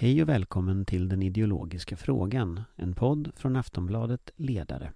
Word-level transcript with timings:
Hej 0.00 0.22
och 0.22 0.28
välkommen 0.28 0.84
till 0.84 1.08
Den 1.08 1.22
ideologiska 1.22 1.96
frågan, 1.96 2.62
en 2.76 2.94
podd 2.94 3.30
från 3.36 3.56
Aftonbladet 3.56 4.30
Ledare. 4.36 4.92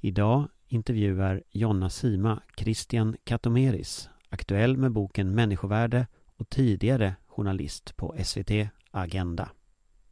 Idag 0.00 0.48
intervjuar 0.68 1.42
Jonna 1.50 1.90
Sima 1.90 2.42
Christian 2.56 3.16
Katomeris, 3.24 4.08
aktuell 4.28 4.76
med 4.76 4.92
boken 4.92 5.34
Människovärde 5.34 6.06
och 6.36 6.48
tidigare 6.48 7.14
journalist 7.26 7.96
på 7.96 8.16
SVT 8.24 8.50
Agenda. 8.90 9.50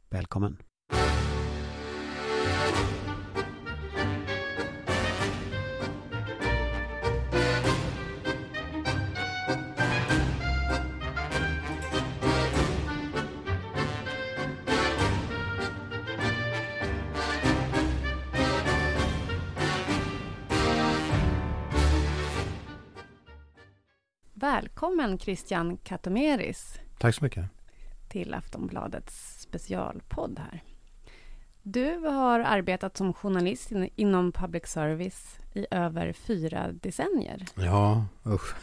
Välkommen! 0.09 0.57
Välkommen 24.99 25.19
Christian 25.19 25.77
Katomeris. 25.77 26.79
Tack 26.97 27.15
så 27.15 27.23
mycket. 27.23 27.45
Till 28.09 28.33
Aftonbladets 28.33 29.41
specialpodd 29.41 30.39
här. 30.39 30.63
Du 31.63 31.97
har 31.97 32.39
arbetat 32.39 32.97
som 32.97 33.13
journalist 33.13 33.71
inom 33.95 34.31
public 34.31 34.67
service 34.67 35.39
i 35.53 35.65
över 35.71 36.13
fyra 36.13 36.71
decennier. 36.71 37.45
Ja, 37.55 38.05
usch. 38.25 38.55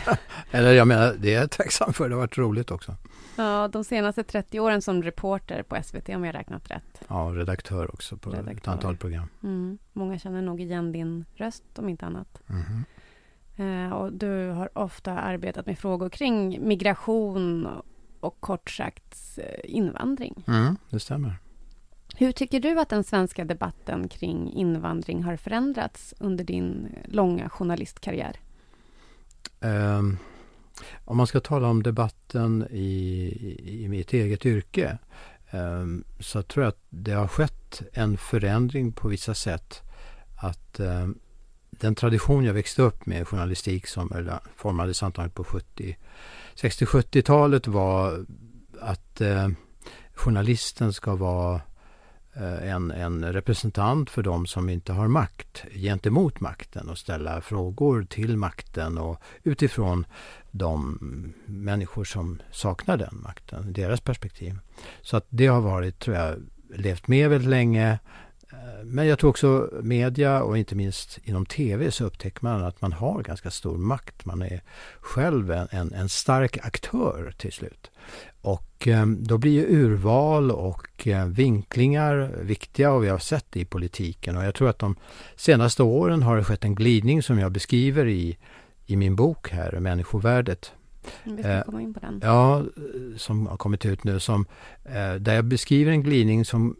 Eller 0.50 0.72
jag 0.72 0.88
menar, 0.88 1.14
det 1.18 1.34
är 1.34 1.40
jag 1.40 1.50
tacksam 1.50 1.92
för. 1.92 2.08
Det 2.08 2.14
har 2.14 2.20
varit 2.20 2.38
roligt 2.38 2.70
också. 2.70 2.96
Ja, 3.36 3.68
de 3.68 3.84
senaste 3.84 4.24
30 4.24 4.60
åren 4.60 4.82
som 4.82 5.02
reporter 5.02 5.62
på 5.62 5.82
SVT 5.82 6.08
om 6.08 6.24
jag 6.24 6.34
räknat 6.34 6.70
rätt. 6.70 7.02
Ja, 7.08 7.32
redaktör 7.34 7.94
också 7.94 8.16
på 8.16 8.30
redaktör. 8.30 8.52
ett 8.56 8.68
antal 8.68 8.96
program. 8.96 9.28
Mm. 9.42 9.78
Många 9.92 10.18
känner 10.18 10.42
nog 10.42 10.60
igen 10.60 10.92
din 10.92 11.24
röst 11.34 11.64
om 11.78 11.88
inte 11.88 12.06
annat. 12.06 12.42
Mm. 12.48 12.84
Eh, 13.56 13.92
och 13.92 14.12
du 14.12 14.48
har 14.48 14.78
ofta 14.78 15.12
arbetat 15.12 15.66
med 15.66 15.78
frågor 15.78 16.08
kring 16.08 16.68
migration 16.68 17.68
och 18.20 18.40
kort 18.40 18.70
sagt 18.70 19.38
eh, 19.38 19.44
invandring. 19.64 20.44
Mm, 20.46 20.76
det 20.90 21.00
stämmer. 21.00 21.38
Hur 22.16 22.32
tycker 22.32 22.60
du 22.60 22.80
att 22.80 22.88
den 22.88 23.04
svenska 23.04 23.44
debatten 23.44 24.08
kring 24.08 24.52
invandring 24.52 25.22
har 25.22 25.36
förändrats 25.36 26.14
under 26.18 26.44
din 26.44 26.88
långa 27.04 27.48
journalistkarriär? 27.48 28.36
Um, 29.60 30.18
om 31.04 31.16
man 31.16 31.26
ska 31.26 31.40
tala 31.40 31.68
om 31.68 31.82
debatten 31.82 32.66
i, 32.70 33.84
i 33.84 33.88
mitt 33.88 34.12
eget 34.12 34.46
yrke 34.46 34.98
um, 35.52 36.04
så 36.20 36.42
tror 36.42 36.64
jag 36.64 36.68
att 36.68 36.84
det 36.88 37.12
har 37.12 37.28
skett 37.28 37.82
en 37.92 38.16
förändring 38.16 38.92
på 38.92 39.08
vissa 39.08 39.34
sätt. 39.34 39.82
Att 40.36 40.80
um, 40.80 41.18
den 41.82 41.94
tradition 41.94 42.44
jag 42.44 42.54
växte 42.54 42.82
upp 42.82 43.06
med, 43.06 43.28
journalistik 43.28 43.86
som 43.86 44.38
formades 44.56 45.02
antagligen 45.02 45.30
på 45.30 45.44
70, 45.44 45.96
60-70-talet 46.54 47.66
var 47.66 48.26
att 48.80 49.20
eh, 49.20 49.48
journalisten 50.14 50.92
ska 50.92 51.14
vara 51.14 51.60
eh, 52.34 52.70
en, 52.72 52.90
en 52.90 53.32
representant 53.32 54.10
för 54.10 54.22
de 54.22 54.46
som 54.46 54.68
inte 54.68 54.92
har 54.92 55.08
makt 55.08 55.64
gentemot 55.74 56.40
makten 56.40 56.88
och 56.88 56.98
ställa 56.98 57.40
frågor 57.40 58.04
till 58.04 58.36
makten 58.36 58.98
och 58.98 59.22
utifrån 59.42 60.06
de 60.50 60.98
människor 61.46 62.04
som 62.04 62.42
saknar 62.50 62.96
den 62.96 63.20
makten, 63.22 63.72
deras 63.72 64.00
perspektiv. 64.00 64.58
Så 65.02 65.16
att 65.16 65.26
det 65.28 65.46
har 65.46 65.60
varit, 65.60 65.98
tror 65.98 66.16
jag, 66.16 66.38
levt 66.74 67.08
med 67.08 67.30
väldigt 67.30 67.50
länge. 67.50 67.98
Eh, 68.72 68.84
men 68.84 69.06
jag 69.06 69.18
tror 69.18 69.30
också 69.30 69.70
media 69.82 70.42
och 70.42 70.58
inte 70.58 70.74
minst 70.74 71.18
inom 71.24 71.46
tv 71.46 71.90
så 71.90 72.04
upptäcker 72.04 72.44
man 72.44 72.64
att 72.64 72.80
man 72.80 72.92
har 72.92 73.22
ganska 73.22 73.50
stor 73.50 73.78
makt. 73.78 74.24
Man 74.24 74.42
är 74.42 74.62
själv 75.00 75.50
en, 75.50 75.68
en, 75.70 75.92
en 75.92 76.08
stark 76.08 76.58
aktör 76.62 77.34
till 77.38 77.52
slut. 77.52 77.90
Och 78.40 78.88
eh, 78.88 79.06
då 79.06 79.38
blir 79.38 79.52
ju 79.52 79.66
urval 79.76 80.50
och 80.50 81.06
eh, 81.06 81.26
vinklingar 81.26 82.30
viktiga 82.42 82.92
och 82.92 83.04
vi 83.04 83.08
har 83.08 83.18
sett 83.18 83.46
det 83.50 83.60
i 83.60 83.64
politiken. 83.64 84.36
Och 84.36 84.44
jag 84.44 84.54
tror 84.54 84.68
att 84.68 84.78
de 84.78 84.96
senaste 85.36 85.82
åren 85.82 86.22
har 86.22 86.36
det 86.36 86.44
skett 86.44 86.64
en 86.64 86.74
glidning 86.74 87.22
som 87.22 87.38
jag 87.38 87.52
beskriver 87.52 88.06
i, 88.06 88.38
i 88.86 88.96
min 88.96 89.16
bok 89.16 89.50
här, 89.50 89.80
Människovärdet. 89.80 90.72
Vi 91.24 91.42
ska 91.42 91.62
komma 91.62 91.82
in 91.82 91.94
på 91.94 92.00
den. 92.00 92.20
Ja, 92.22 92.64
som 93.16 93.46
har 93.46 93.56
kommit 93.56 93.86
ut 93.86 94.04
nu. 94.04 94.20
Som, 94.20 94.46
där 95.18 95.34
jag 95.34 95.44
beskriver 95.44 95.92
en 95.92 96.02
glidning 96.02 96.44
som 96.44 96.76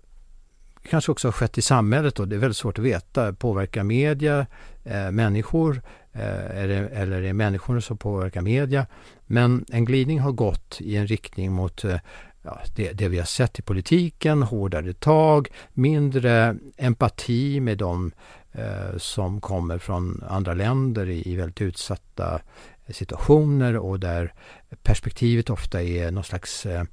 kanske 0.91 1.13
också 1.13 1.29
har 1.29 1.33
skett 1.33 1.59
i 1.59 1.63
samhället 1.63 2.21
och 2.21 2.29
det 2.29 2.37
är 2.37 2.41
väldigt 2.41 2.57
svårt 2.57 2.79
att 2.79 2.85
veta. 2.85 3.33
Påverkar 3.33 3.83
media 3.83 4.47
eh, 4.85 5.11
människor 5.11 5.83
eh, 6.13 6.61
är 6.61 6.69
det, 6.69 6.89
eller 6.89 7.17
är 7.17 7.23
det 7.23 7.33
människor 7.33 7.81
som 7.81 7.99
påverkar 7.99 8.41
media? 8.41 8.87
Men 9.27 9.65
en 9.69 9.85
glidning 9.85 10.21
har 10.21 10.33
gått 10.33 10.77
i 10.81 10.97
en 10.97 11.07
riktning 11.07 11.53
mot 11.53 11.85
eh, 11.85 11.97
ja, 12.43 12.61
det, 12.77 12.93
det, 12.93 13.09
vi 13.09 13.19
har 13.19 13.25
sett 13.25 13.59
i 13.59 13.63
politiken, 13.63 14.43
hårdare 14.43 14.93
tag, 14.93 15.49
mindre 15.73 16.57
empati 16.77 17.61
med 17.61 17.79
de 17.79 18.13
eh, 18.53 18.97
som 18.97 19.41
kommer 19.41 19.79
från 19.79 20.25
andra 20.29 20.55
länder 20.55 21.09
i, 21.09 21.33
i 21.33 21.37
väldigt 21.37 21.61
utsatta 21.61 22.41
situationer 22.89 23.77
och 23.77 24.01
där 24.01 24.35
perspektivet 24.83 25.51
ofta 25.51 25.83
är 25.83 26.11
någon 26.11 26.25
slags 26.25 26.67
eh, 26.67 26.85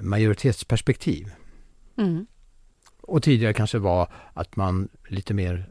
majoritetsperspektiv. 0.00 1.30
Mm. 1.98 2.26
Och 3.08 3.22
tidigare 3.22 3.52
kanske 3.52 3.78
var 3.78 4.12
att 4.34 4.56
man 4.56 4.88
lite 5.08 5.34
mer 5.34 5.68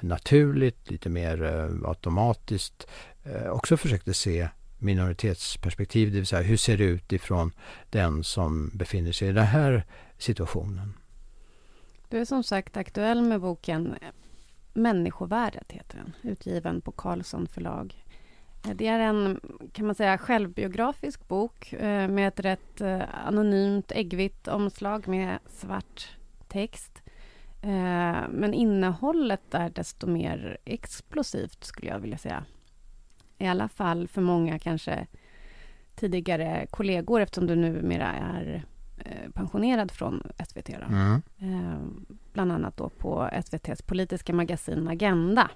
naturligt, 0.00 0.90
lite 0.90 1.08
mer 1.08 1.42
eh, 1.42 1.88
automatiskt 1.88 2.86
eh, 3.24 3.50
också 3.50 3.76
försökte 3.76 4.14
se 4.14 4.48
minoritetsperspektiv, 4.78 6.12
det 6.12 6.16
vill 6.16 6.26
säga 6.26 6.42
hur 6.42 6.56
ser 6.56 6.78
det 6.78 6.84
ut 6.84 7.12
ifrån 7.12 7.52
den 7.90 8.24
som 8.24 8.70
befinner 8.74 9.12
sig 9.12 9.28
i 9.28 9.32
den 9.32 9.46
här 9.46 9.84
situationen. 10.18 10.94
Du 12.08 12.18
är 12.18 12.24
som 12.24 12.42
sagt 12.42 12.76
aktuell 12.76 13.22
med 13.22 13.40
boken 13.40 13.94
Människovärdet, 14.72 15.72
heter 15.72 15.96
den, 15.96 16.32
utgiven 16.32 16.80
på 16.80 16.92
Carlsson 16.92 17.46
förlag. 17.46 18.04
Eh, 18.66 18.74
det 18.74 18.86
är 18.86 18.98
en, 18.98 19.40
kan 19.72 19.86
man 19.86 19.94
säga, 19.94 20.18
självbiografisk 20.18 21.28
bok 21.28 21.74
med 21.80 22.28
ett 22.28 22.40
rätt 22.40 22.80
anonymt 23.24 23.92
äggvitt 23.92 24.48
omslag 24.48 25.08
med 25.08 25.38
svart 25.48 26.16
text. 26.50 27.02
Eh, 27.62 28.28
men 28.28 28.54
innehållet 28.54 29.54
är 29.54 29.70
desto 29.70 30.06
mer 30.06 30.58
explosivt, 30.64 31.64
skulle 31.64 31.90
jag 31.90 31.98
vilja 31.98 32.18
säga. 32.18 32.44
I 33.38 33.46
alla 33.46 33.68
fall 33.68 34.08
för 34.08 34.20
många 34.20 34.58
kanske 34.58 35.06
tidigare 35.94 36.66
kollegor 36.70 37.20
eftersom 37.20 37.46
du 37.46 37.56
numera 37.56 38.12
är 38.12 38.64
eh, 38.98 39.30
pensionerad 39.30 39.90
från 39.90 40.22
SVT. 40.48 40.68
Mm. 40.68 41.22
Eh, 41.38 41.80
bland 42.32 42.52
annat 42.52 42.76
då 42.76 42.88
på 42.88 43.28
SVTs 43.32 43.82
politiska 43.82 44.32
magasin 44.32 44.88
Agenda. 44.88 45.50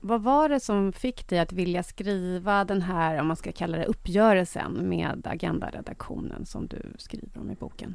Vad 0.00 0.22
var 0.22 0.48
det 0.48 0.60
som 0.60 0.92
fick 0.92 1.28
dig 1.28 1.38
att 1.38 1.52
vilja 1.52 1.82
skriva 1.82 2.64
den 2.64 2.82
här, 2.82 3.20
om 3.20 3.26
man 3.26 3.36
ska 3.36 3.52
kalla 3.52 3.78
det 3.78 3.84
uppgörelsen 3.84 4.88
med 4.88 5.26
Agenda-redaktionen 5.26 6.46
som 6.46 6.66
du 6.66 6.92
skriver 6.98 7.40
om 7.40 7.50
i 7.50 7.54
boken? 7.54 7.94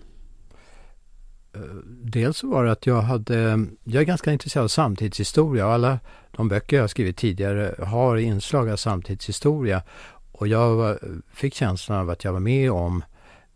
Eh, 1.55 1.61
dels 1.85 2.43
var 2.43 2.65
det 2.65 2.71
att 2.71 2.85
jag 2.85 3.01
hade, 3.01 3.65
jag 3.83 4.01
är 4.01 4.05
ganska 4.05 4.31
intresserad 4.31 4.63
av 4.63 4.67
samtidshistoria 4.67 5.65
och 5.67 5.73
alla 5.73 5.99
de 6.31 6.47
böcker 6.47 6.77
jag 6.77 6.89
skrivit 6.89 7.17
tidigare 7.17 7.75
har 7.85 8.17
inslag 8.17 8.69
av 8.69 8.75
samtidshistoria. 8.75 9.83
Och 10.31 10.47
jag 10.47 10.97
fick 11.33 11.55
känslan 11.55 11.99
av 11.99 12.09
att 12.09 12.23
jag 12.23 12.33
var 12.33 12.39
med 12.39 12.71
om 12.71 13.03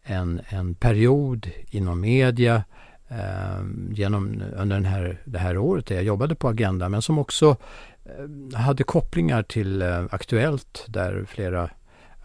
en, 0.03 0.41
en 0.49 0.75
period 0.75 1.49
inom 1.69 2.01
media 2.01 2.63
eh, 3.07 3.63
genom, 3.91 4.43
under 4.55 4.75
den 4.75 4.85
här, 4.85 5.21
det 5.25 5.39
här 5.39 5.57
året 5.57 5.85
där 5.85 5.95
jag 5.95 6.03
jobbade 6.03 6.35
på 6.35 6.47
Agenda 6.47 6.89
men 6.89 7.01
som 7.01 7.19
också 7.19 7.57
eh, 8.05 8.59
hade 8.59 8.83
kopplingar 8.83 9.43
till 9.43 9.81
eh, 9.81 10.05
Aktuellt 10.11 10.85
där 10.87 11.25
flera 11.27 11.69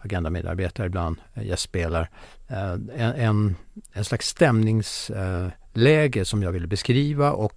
Agenda-medarbetare 0.01 0.87
ibland 0.87 1.17
eh, 1.33 1.43
gästspelar. 1.43 2.09
Eh, 2.47 2.71
en, 2.71 3.13
en, 3.15 3.55
en 3.93 4.05
slags 4.05 4.35
eh, 4.41 5.47
läge 5.73 6.25
som 6.25 6.43
jag 6.43 6.51
ville 6.51 6.67
beskriva 6.67 7.31
och 7.31 7.53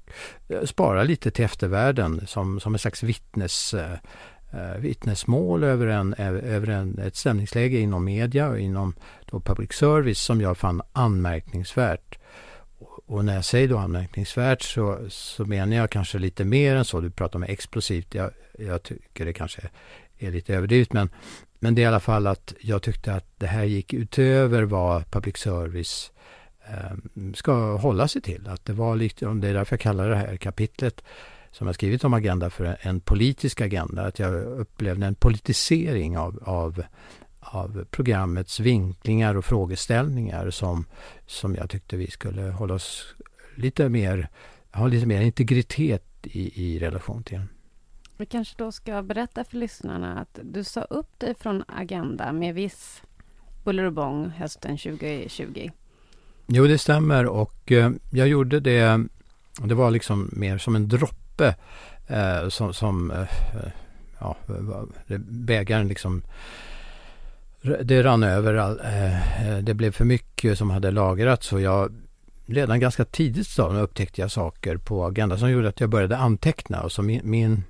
eh, 0.49 0.65
spara 0.65 1.03
lite 1.03 1.31
till 1.31 1.45
eftervärlden 1.45 2.27
som, 2.27 2.61
som 2.61 2.75
en 2.75 2.79
slags 2.79 3.03
vittnes, 3.03 3.75
eh, 3.75 3.93
eh, 4.53 4.79
vittnesmål 4.79 5.65
över, 5.65 5.87
en, 5.87 6.15
över 6.15 6.69
en, 6.69 6.99
ett 6.99 7.17
stämningsläge 7.17 7.79
inom 7.79 8.05
media 8.05 8.49
och 8.49 8.59
inom 8.59 8.95
då 9.27 9.41
public 9.41 9.73
service 9.73 10.21
som 10.21 10.41
jag 10.41 10.59
fann 10.59 10.83
anmärkningsvärt. 10.93 12.19
Och 13.07 13.25
när 13.25 13.35
jag 13.35 13.45
säger 13.45 13.69
då 13.69 13.79
anmärkningsvärt 13.79 14.63
så, 14.63 14.99
så 15.09 15.45
menar 15.45 15.77
jag 15.77 15.91
kanske 15.91 16.19
lite 16.19 16.45
mer 16.45 16.77
än 16.77 16.85
så. 16.85 17.01
Du 17.01 17.11
pratar 17.11 17.39
om 17.39 17.43
explosivt. 17.43 18.15
Jag, 18.15 18.31
jag 18.59 18.83
tycker 18.83 19.25
det 19.25 19.33
kanske 19.33 19.63
är 20.19 20.31
lite 20.31 20.55
överdrivet 20.55 20.93
men 20.93 21.09
men 21.63 21.75
det 21.75 21.81
är 21.81 21.85
i 21.85 21.87
alla 21.87 22.01
fall 22.01 22.27
att 22.27 22.55
jag 22.61 22.83
tyckte 22.83 23.15
att 23.15 23.27
det 23.39 23.47
här 23.47 23.65
gick 23.65 23.93
utöver 23.93 24.63
vad 24.63 25.11
public 25.11 25.37
service 25.37 26.12
eh, 26.12 26.12
Eh, 26.73 26.97
ska 27.35 27.77
hålla 27.77 28.09
sig 28.09 28.23
till. 28.23 28.49
Att 28.49 28.65
det 28.65 28.73
var 28.73 28.97
lite, 28.97 29.27
det 29.27 29.49
är 29.49 29.55
därför 29.55 29.77
jag 29.77 29.81
kallar 29.81 30.09
det 30.09 30.17
här 30.17 30.37
kapitlet 30.37 31.05
som 31.51 31.67
jag 31.67 31.75
skrivit 31.75 32.05
om 32.05 32.15
Agenda 32.15 32.51
för 32.51 32.77
en 32.81 33.01
politisk 33.01 33.61
agenda. 33.61 34.03
Att 34.03 34.19
jag 34.19 34.35
upplevde 34.35 35.07
en 35.07 35.15
politisering 35.15 36.19
av, 36.19 36.43
av, 36.43 36.83
av 37.41 37.85
programmets 37.91 38.61
vinklingar 38.61 39.35
och 39.35 39.45
frågeställningar 39.45 40.51
som, 40.51 40.85
som 41.27 41.55
jag 41.55 41.71
tyckte 41.71 41.97
vi 41.97 42.11
skulle 42.11 42.43
hålla 42.43 42.75
oss 42.75 43.15
lite 43.57 43.89
mer, 43.89 44.29
ha 44.73 44.87
lite 44.87 45.07
mer 45.07 45.21
integritet 45.21 46.05
i, 46.23 46.75
i 46.75 46.79
relation 46.79 47.23
till. 47.23 47.41
Vi 48.17 48.27
kanske 48.27 48.55
då 48.59 48.73
ska 48.73 49.03
berätta 49.03 49.45
för 49.45 49.57
lyssnarna 49.57 50.21
att 50.21 50.39
du 50.43 50.65
sa 50.65 50.83
upp 50.83 51.19
dig 51.19 51.35
från 51.35 51.65
Agenda 51.69 52.33
med 52.33 52.55
viss 52.55 53.03
buller 53.65 53.85
och 53.85 53.93
bång 53.93 54.29
hösten 54.29 54.79
2020. 54.79 55.71
Jo, 56.55 56.67
det 56.67 56.79
stämmer 56.79 57.27
och 57.27 57.73
eh, 57.73 57.91
jag 58.11 58.29
gjorde 58.29 58.61
det, 58.61 59.07
det 59.63 59.75
var 59.75 59.91
liksom 59.91 60.31
mer 60.33 60.59
som 60.59 60.77
en 60.77 60.89
droppe 60.89 61.55
eh, 62.07 62.49
som, 62.49 62.75
som 62.75 63.11
eh, 63.11 63.27
ja, 64.19 64.37
bägaren 65.29 65.89
liksom 65.89 66.23
det 67.83 68.03
rann 68.03 68.23
över. 68.23 68.55
All, 68.55 68.81
eh, 68.81 69.59
det 69.63 69.75
blev 69.75 69.93
för 69.93 70.05
mycket 70.05 70.59
som 70.59 70.71
hade 70.71 70.91
lagrats 70.91 71.53
och 71.53 71.61
jag 71.61 71.93
redan 72.47 72.81
ganska 72.81 73.05
tidigt 73.05 73.47
stadium 73.47 73.83
upptäckte 73.83 74.21
jag 74.21 74.31
saker 74.31 74.77
på 74.77 75.05
Agenda 75.05 75.39
som 75.39 75.51
gjorde 75.51 75.69
att 75.69 75.81
jag 75.81 75.91
började 75.91 76.17
anteckna. 76.17 76.83
Och 76.83 76.93
så 76.93 77.03
min, 77.03 77.21
min 77.25 77.65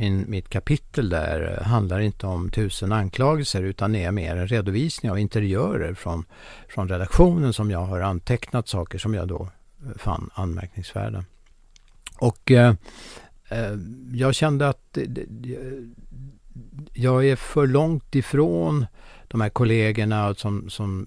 min, 0.00 0.24
mitt 0.28 0.48
kapitel 0.48 1.08
där 1.08 1.58
eh, 1.58 1.66
handlar 1.66 2.00
inte 2.00 2.26
om 2.26 2.50
tusen 2.50 2.92
anklagelser 2.92 3.62
utan 3.62 3.94
är 3.94 4.10
mer 4.12 4.36
en 4.36 4.48
redovisning 4.48 5.10
av 5.10 5.18
interiörer 5.18 5.94
från, 5.94 6.24
från 6.68 6.88
redaktionen 6.88 7.52
som 7.52 7.70
jag 7.70 7.84
har 7.84 8.00
antecknat 8.00 8.68
saker 8.68 8.98
som 8.98 9.14
jag 9.14 9.28
då 9.28 9.48
eh, 9.82 9.98
fann 9.98 10.30
anmärkningsvärda. 10.34 11.24
Och 12.18 12.50
eh, 12.50 12.74
eh 13.48 13.76
jag 14.12 14.34
kände 14.34 14.68
att 14.68 14.98
jag 16.92 17.26
är 17.26 17.36
för 17.36 17.66
långt 17.66 18.14
ifrån 18.14 18.86
de 19.28 19.40
här 19.40 19.48
kollegorna 19.48 20.34
som, 20.34 20.70
som 20.70 21.06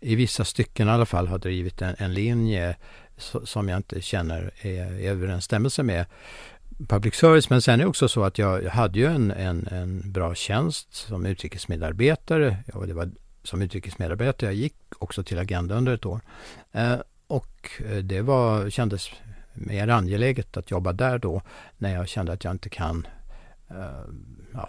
i 0.00 0.14
vissa 0.14 0.44
stycken 0.44 0.88
i 0.88 0.90
alla 0.90 1.06
fall 1.06 1.28
har 1.28 1.38
drivit 1.38 1.82
en, 1.82 1.94
en 1.98 2.14
linje 2.14 2.76
som 3.44 3.68
jag 3.68 3.76
inte 3.76 4.00
känner 4.00 4.50
är 4.60 4.98
i 4.98 5.06
överensstämmelse 5.06 5.82
med 5.82 6.06
public 6.88 7.14
service. 7.14 7.50
Men 7.50 7.62
sen 7.62 7.80
är 7.80 7.84
det 7.84 7.88
också 7.88 8.08
så 8.08 8.24
att 8.24 8.38
jag, 8.38 8.64
jag 8.64 8.70
hade 8.70 8.98
ju 8.98 9.06
en, 9.06 9.30
en, 9.30 9.68
en 9.70 10.12
bra 10.12 10.34
tjänst 10.34 10.94
som 10.94 11.26
utrikesmedarbetare. 11.26 12.56
Ja, 12.74 12.80
det 12.80 12.94
var 12.94 13.10
som 13.42 13.62
utrikesmedarbetare. 13.62 14.50
Jag 14.50 14.54
gick 14.54 14.76
också 14.98 15.22
till 15.22 15.38
Agenda 15.38 15.74
under 15.74 15.94
ett 15.94 16.06
år. 16.06 16.20
Eh, 16.72 16.96
och 17.26 17.70
eh, 17.86 17.96
det 17.96 18.22
var, 18.22 18.70
kändes 18.70 19.10
mer 19.54 19.88
angeläget 19.88 20.56
att 20.56 20.70
jobba 20.70 20.92
där 20.92 21.18
då 21.18 21.42
när 21.78 21.94
jag 21.94 22.08
kände 22.08 22.32
att 22.32 22.44
jag 22.44 22.50
inte 22.50 22.68
kan 22.68 23.06
eh, 23.68 24.10
ja, 24.52 24.68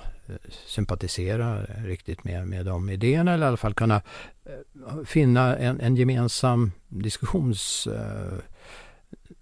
sympatisera 0.67 1.63
riktigt 1.63 2.23
med, 2.23 2.47
med 2.47 2.65
de 2.65 2.89
idéerna 2.89 3.33
eller 3.33 3.45
i 3.45 3.47
alla 3.47 3.57
fall 3.57 3.73
kunna 3.73 4.01
eh, 4.45 5.03
finna 5.05 5.57
en, 5.57 5.81
en 5.81 5.95
gemensam 5.95 6.71
diskussions 6.87 7.87
eh, 7.87 8.39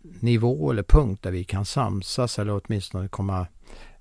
nivå 0.01 0.71
eller 0.71 0.83
punkt 0.83 1.23
där 1.23 1.31
vi 1.31 1.43
kan 1.43 1.65
samsas 1.65 2.39
eller 2.39 2.61
åtminstone 2.65 3.07
komma 3.07 3.47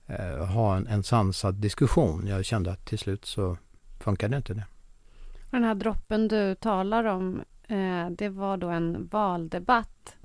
eh, 0.06 0.46
ha 0.46 0.76
en, 0.76 0.87
en 0.87 1.02
sansad 1.02 1.55
diskussion. 1.55 2.26
Jag 2.26 2.44
kände 2.44 2.73
att 2.73 2.87
till 2.87 2.99
slut 2.99 3.25
så 3.25 3.56
funkade 4.00 4.37
inte 4.37 4.55
det. 4.55 4.64
Den 5.50 5.64
här 5.64 5.75
droppen 5.75 6.29
du 6.29 6.55
talar 6.55 7.05
om, 7.05 7.43
eh, 7.69 8.11
det 8.11 8.29
var 8.29 8.56
då 8.56 8.69
en 8.69 9.08
valdebatt 9.08 10.17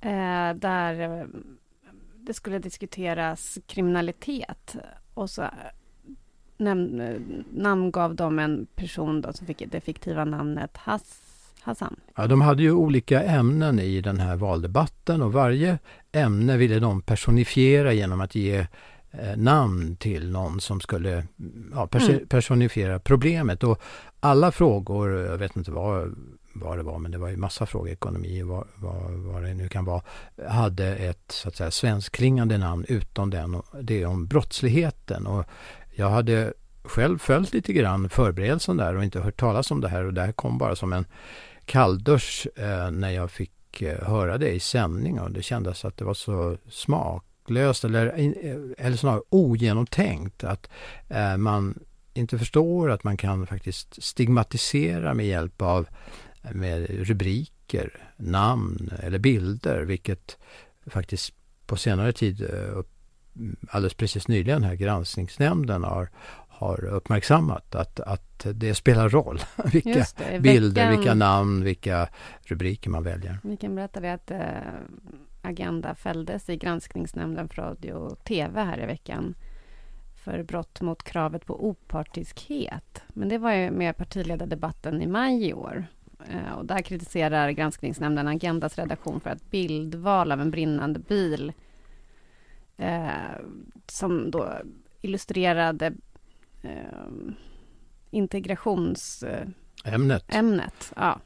eh, 0.00 0.54
där 0.54 1.20
eh, 1.20 1.26
det 2.16 2.34
skulle 2.34 2.58
diskuteras 2.58 3.58
kriminalitet 3.66 4.76
och 5.14 5.30
så 5.30 5.42
eh, 5.42 6.66
eh, 6.66 7.20
namngav 7.52 8.14
de 8.14 8.38
en 8.38 8.66
person 8.74 9.20
då 9.20 9.32
som 9.32 9.46
fick 9.46 9.62
det 9.72 9.80
fiktiva 9.80 10.24
namnet 10.24 10.76
Hass 10.76 11.25
Hassan? 11.66 11.96
Ja, 12.16 12.26
de 12.26 12.40
hade 12.40 12.62
ju 12.62 12.72
olika 12.72 13.22
ämnen 13.22 13.78
i 13.78 14.00
den 14.00 14.20
här 14.20 14.36
valdebatten 14.36 15.22
och 15.22 15.32
varje 15.32 15.78
ämne 16.12 16.56
ville 16.56 16.78
de 16.78 17.02
personifiera 17.02 17.92
genom 17.92 18.20
att 18.20 18.34
ge 18.34 18.66
eh, 19.10 19.36
namn 19.36 19.96
till 19.96 20.30
någon 20.30 20.60
som 20.60 20.80
skulle 20.80 21.26
ja, 21.72 21.88
mm. 21.92 22.26
personifiera 22.28 22.98
problemet. 22.98 23.64
Och 23.64 23.80
alla 24.20 24.52
frågor, 24.52 25.10
jag 25.10 25.38
vet 25.38 25.56
inte 25.56 25.70
vad, 25.70 26.14
vad 26.54 26.78
det 26.78 26.82
var, 26.82 26.98
men 26.98 27.10
det 27.10 27.18
var 27.18 27.28
ju 27.28 27.36
massa 27.36 27.66
frågor, 27.66 27.88
ekonomi, 27.88 28.42
vad, 28.42 28.66
vad, 28.76 29.10
vad 29.12 29.42
det 29.42 29.54
nu 29.54 29.68
kan 29.68 29.84
vara, 29.84 30.02
hade 30.48 30.96
ett 30.96 31.32
så 31.32 31.48
att 31.48 31.56
säga 31.56 31.70
svenskklingande 31.70 32.58
namn 32.58 32.84
utom 32.88 33.30
den, 33.30 33.54
och 33.54 33.84
det 33.84 34.06
om 34.06 34.26
brottsligheten. 34.26 35.26
Och 35.26 35.44
jag 35.94 36.10
hade 36.10 36.52
själv 36.86 37.18
följt 37.18 37.52
lite 37.52 37.72
grann 37.72 38.08
förberedelsen 38.08 38.76
där 38.76 38.96
och 38.96 39.04
inte 39.04 39.20
hört 39.20 39.40
talas 39.40 39.70
om 39.70 39.80
det 39.80 39.88
här 39.88 40.04
och 40.04 40.14
det 40.14 40.20
här 40.20 40.32
kom 40.32 40.58
bara 40.58 40.76
som 40.76 40.92
en 40.92 41.04
kalldusch 41.66 42.46
eh, 42.56 42.90
när 42.90 43.10
jag 43.10 43.30
fick 43.30 43.82
eh, 43.82 44.08
höra 44.08 44.38
det 44.38 44.50
i 44.50 44.60
sändning 44.60 45.20
och 45.20 45.30
det 45.30 45.42
kändes 45.42 45.84
att 45.84 45.96
det 45.96 46.04
var 46.04 46.14
så 46.14 46.56
smaklöst 46.70 47.84
eller, 47.84 48.06
eh, 48.06 48.86
eller 48.86 48.96
snarare 48.96 49.22
ogenomtänkt 49.28 50.44
att 50.44 50.70
eh, 51.08 51.36
man 51.36 51.78
inte 52.14 52.38
förstår 52.38 52.90
att 52.90 53.04
man 53.04 53.16
kan 53.16 53.46
faktiskt 53.46 54.02
stigmatisera 54.02 55.14
med 55.14 55.26
hjälp 55.26 55.62
av 55.62 55.88
med 56.52 56.90
rubriker, 56.90 57.90
namn 58.16 58.90
eller 59.02 59.18
bilder 59.18 59.82
vilket 59.82 60.36
faktiskt 60.86 61.34
på 61.66 61.76
senare 61.76 62.12
tid 62.12 62.42
eh, 62.42 62.82
alldeles 63.68 63.94
precis 63.94 64.28
nyligen 64.28 64.62
här 64.62 64.74
granskningsnämnden 64.74 65.84
har, 65.84 66.10
har 66.58 66.84
uppmärksammat 66.84 67.74
att, 67.74 68.00
att 68.00 68.46
det 68.54 68.74
spelar 68.74 69.08
roll 69.08 69.40
vilka 69.72 70.04
det, 70.16 70.40
bilder, 70.40 70.82
veckan, 70.82 70.98
vilka 70.98 71.14
namn, 71.14 71.64
vilka 71.64 72.08
rubriker 72.42 72.90
man 72.90 73.02
väljer. 73.02 73.38
Vi 73.42 73.56
kan 73.56 73.74
berätta 73.74 74.00
det 74.00 74.12
att 74.12 74.30
äh, 74.30 74.40
Agenda 75.42 75.94
fälldes 75.94 76.48
i 76.48 76.56
granskningsnämnden 76.56 77.48
för 77.48 77.62
radio 77.62 77.92
och 77.92 78.24
TV 78.24 78.62
här 78.62 78.82
i 78.82 78.86
veckan 78.86 79.34
för 80.14 80.42
brott 80.42 80.80
mot 80.80 81.02
kravet 81.02 81.46
på 81.46 81.68
opartiskhet. 81.68 83.02
Men 83.08 83.28
det 83.28 83.38
var 83.38 83.52
ju 83.52 83.70
med 83.70 83.96
partiledardebatten 83.96 85.02
i 85.02 85.06
maj 85.06 85.48
i 85.48 85.54
år. 85.54 85.86
Äh, 86.30 86.52
och 86.58 86.66
där 86.66 86.82
kritiserar 86.82 87.50
granskningsnämnden 87.50 88.28
Agendas 88.28 88.78
redaktion 88.78 89.20
för 89.20 89.30
att 89.30 89.50
bildval 89.50 90.32
av 90.32 90.40
en 90.40 90.50
brinnande 90.50 90.98
bil 90.98 91.52
äh, 92.76 93.08
som 93.86 94.30
då 94.30 94.52
illustrerade 95.00 95.92
eh, 96.66 97.32
integrationsämnet. 98.10 100.24
Ämnet. 100.28 100.92
ja. 100.96 101.20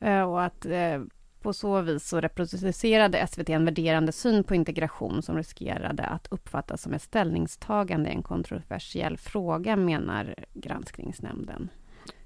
Eh, 0.00 0.22
och 0.22 0.42
att 0.42 0.66
eh, 0.66 1.00
på 1.42 1.52
så 1.52 1.80
vis 1.80 2.08
så 2.08 2.20
reproducerade 2.20 3.26
SVT 3.26 3.48
en 3.48 3.64
värderande 3.64 4.12
syn 4.12 4.44
på 4.44 4.54
integration 4.54 5.22
som 5.22 5.36
riskerade 5.36 6.02
att 6.02 6.26
uppfattas 6.30 6.82
som 6.82 6.94
ett 6.94 7.02
ställningstagande 7.02 8.10
i 8.10 8.12
en 8.12 8.22
kontroversiell 8.22 9.18
fråga, 9.18 9.76
menar 9.76 10.34
granskningsnämnden. 10.54 11.68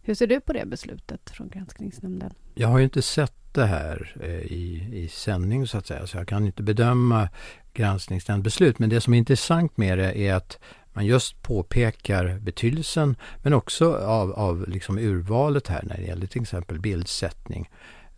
Hur 0.02 0.14
ser 0.14 0.26
du 0.26 0.40
på 0.40 0.52
det 0.52 0.66
beslutet 0.66 1.30
från 1.30 1.48
granskningsnämnden? 1.48 2.34
Jag 2.54 2.68
har 2.68 2.78
ju 2.78 2.84
inte 2.84 3.02
sett 3.02 3.34
det 3.52 3.66
här 3.66 4.16
eh, 4.22 4.30
i, 4.30 4.88
i 4.92 5.08
sändning 5.08 5.66
så 5.66 5.78
att 5.78 5.86
säga, 5.86 6.06
så 6.06 6.16
jag 6.16 6.28
kan 6.28 6.46
inte 6.46 6.62
bedöma 6.62 7.28
granskningsnämndens 7.72 8.44
beslut. 8.44 8.78
Men 8.78 8.90
det 8.90 9.00
som 9.00 9.14
är 9.14 9.18
intressant 9.18 9.76
med 9.76 9.98
det 9.98 10.18
är 10.18 10.34
att 10.34 10.58
man 10.96 11.06
just 11.06 11.42
påpekar 11.42 12.38
betydelsen 12.38 13.16
men 13.42 13.52
också 13.52 13.96
av, 13.96 14.32
av 14.32 14.68
liksom 14.68 14.98
urvalet 14.98 15.68
här 15.68 15.82
när 15.82 15.96
det 15.96 16.02
gäller 16.02 16.26
till 16.26 16.42
exempel 16.42 16.80
bildsättning 16.80 17.70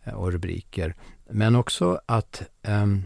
eh, 0.03 0.13
och 0.13 0.31
rubriker. 0.31 0.95
Men 1.29 1.55
också 1.55 2.01
att 2.05 2.41
um, 2.67 3.03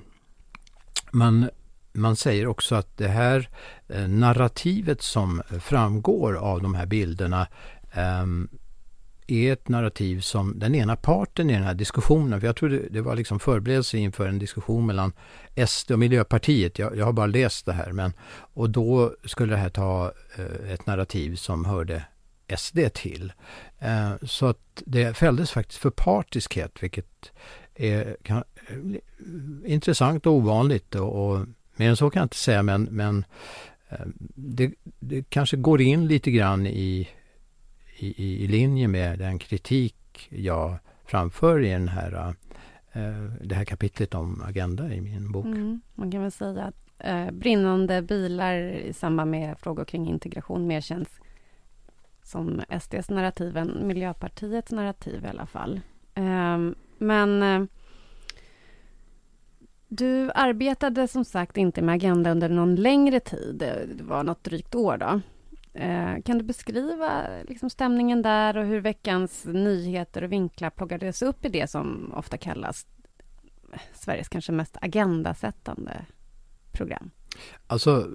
man, 1.12 1.50
man 1.94 2.16
säger 2.16 2.48
också 2.48 2.76
att 2.76 2.98
det 2.98 3.08
här 3.08 3.50
eh, 3.88 4.08
narrativet 4.08 5.02
som 5.02 5.42
framgår 5.60 6.34
av 6.34 6.62
de 6.62 6.76
här 6.76 6.86
bilderna 6.86 7.48
um, 8.22 8.50
är 9.28 9.54
ett 9.54 9.70
narrativ 9.70 10.20
som 10.20 10.60
den 10.60 10.76
ena 10.76 10.96
parten 10.96 11.50
i 11.50 11.54
den 11.54 11.64
här 11.64 11.74
diskussionen, 11.74 12.40
för 12.40 12.48
jag 12.48 12.56
tror 12.56 12.70
det, 12.70 12.90
det 12.90 13.02
var 13.02 13.16
liksom 13.16 13.40
förberedelse 13.40 13.98
inför 13.98 14.28
en 14.28 14.40
diskussion 14.40 14.86
mellan 14.86 15.14
SD 15.68 15.92
och 15.92 16.00
Miljöpartiet, 16.00 16.80
jag, 16.80 16.98
jag, 16.98 17.06
har 17.06 17.14
bara 17.14 17.28
läst 17.28 17.66
det 17.66 17.74
här, 17.74 17.92
men 17.92 18.14
och 18.54 18.70
då 18.70 19.16
skulle 19.26 19.54
det 19.54 19.60
här 19.60 19.70
ta 19.70 20.12
eh, 20.38 20.72
ett 20.72 20.86
narrativ 20.86 21.36
som 21.36 21.66
hörde 21.66 22.04
SD 22.58 22.80
till. 22.94 23.34
Eh, 23.80 24.12
så 24.22 24.46
att 24.46 24.84
det 24.86 25.18
fälldes 25.18 25.52
faktiskt 25.52 25.80
för 25.80 25.90
partiskhet, 25.90 26.84
vilket 26.84 27.32
är 27.76 28.18
kan, 28.24 28.44
eh, 28.68 29.74
intressant 29.74 30.26
och 30.26 30.34
ovanligt 30.34 30.96
och, 30.96 31.26
och 31.26 31.46
mer 31.76 31.90
än 31.90 31.98
så 31.98 32.10
kan 32.10 32.20
jag 32.20 32.26
inte 32.26 32.36
säga, 32.36 32.64
men, 32.64 32.84
men 32.84 33.26
eh, 33.90 34.06
det, 34.36 34.74
det, 35.00 35.30
kanske 35.30 35.58
går 35.58 35.82
in 35.82 36.08
lite 36.08 36.32
grann 36.32 36.68
i, 36.68 37.10
i, 37.98 38.44
i 38.44 38.48
linje 38.48 38.88
med 38.88 39.20
den 39.20 39.40
kritik 39.40 40.28
jag 40.30 40.78
framför 41.06 41.60
i 41.60 41.70
den 41.70 41.88
här, 41.88 42.36
eh, 42.92 43.24
det 43.42 43.56
här 43.56 43.66
kapitlet 43.66 44.14
om 44.14 44.42
Agenda 44.42 44.94
i 44.94 45.02
min 45.02 45.32
bok. 45.32 45.46
Mm, 45.46 45.82
man 45.96 46.12
kan 46.12 46.22
väl 46.22 46.32
säga 46.32 46.64
att 46.64 46.84
eh, 47.00 47.32
brinnande 47.32 48.02
bilar 48.02 48.56
i 48.58 48.94
samband 48.94 49.32
med 49.32 49.58
frågor 49.60 49.86
kring 49.86 50.10
integration 50.10 50.68
mer 50.68 50.82
känns 50.82 51.10
som 52.24 52.62
SDs 52.82 53.10
narrativ 53.10 53.58
än 53.58 53.88
Miljöpartiets 53.88 54.72
narrativ 54.72 55.26
i 55.26 55.28
alla 55.28 55.46
fall. 55.46 55.82
Eh, 56.16 56.58
men 56.98 57.44
eh, 57.44 57.64
du 59.88 60.32
arbetade 60.32 61.08
som 61.08 61.26
sagt 61.26 61.58
inte 61.58 61.82
med 61.82 61.96
Agenda 61.96 62.32
under 62.32 62.50
någon 62.50 62.76
längre 62.76 63.20
tid. 63.20 63.56
Det 63.98 64.04
var 64.04 64.24
något 64.24 64.44
drygt 64.44 64.76
år 64.76 64.98
då. 64.98 65.22
Eh, 65.74 66.22
kan 66.26 66.38
du 66.38 66.44
beskriva 66.44 67.28
liksom, 67.48 67.70
stämningen 67.70 68.22
där 68.22 68.58
och 68.58 68.66
hur 68.66 68.82
veckans 68.82 69.46
nyheter 69.46 70.24
och 70.24 70.32
vinklar 70.32 70.70
plockades 70.70 71.22
upp 71.22 71.46
i 71.46 71.50
det 71.50 71.70
som 71.70 72.14
ofta 72.16 72.38
kallas 72.38 72.88
Sveriges 73.94 74.30
kanske 74.30 74.52
mest 74.52 74.78
agendasättande 74.82 76.06
program? 76.72 77.12
Alltså, 77.68 78.08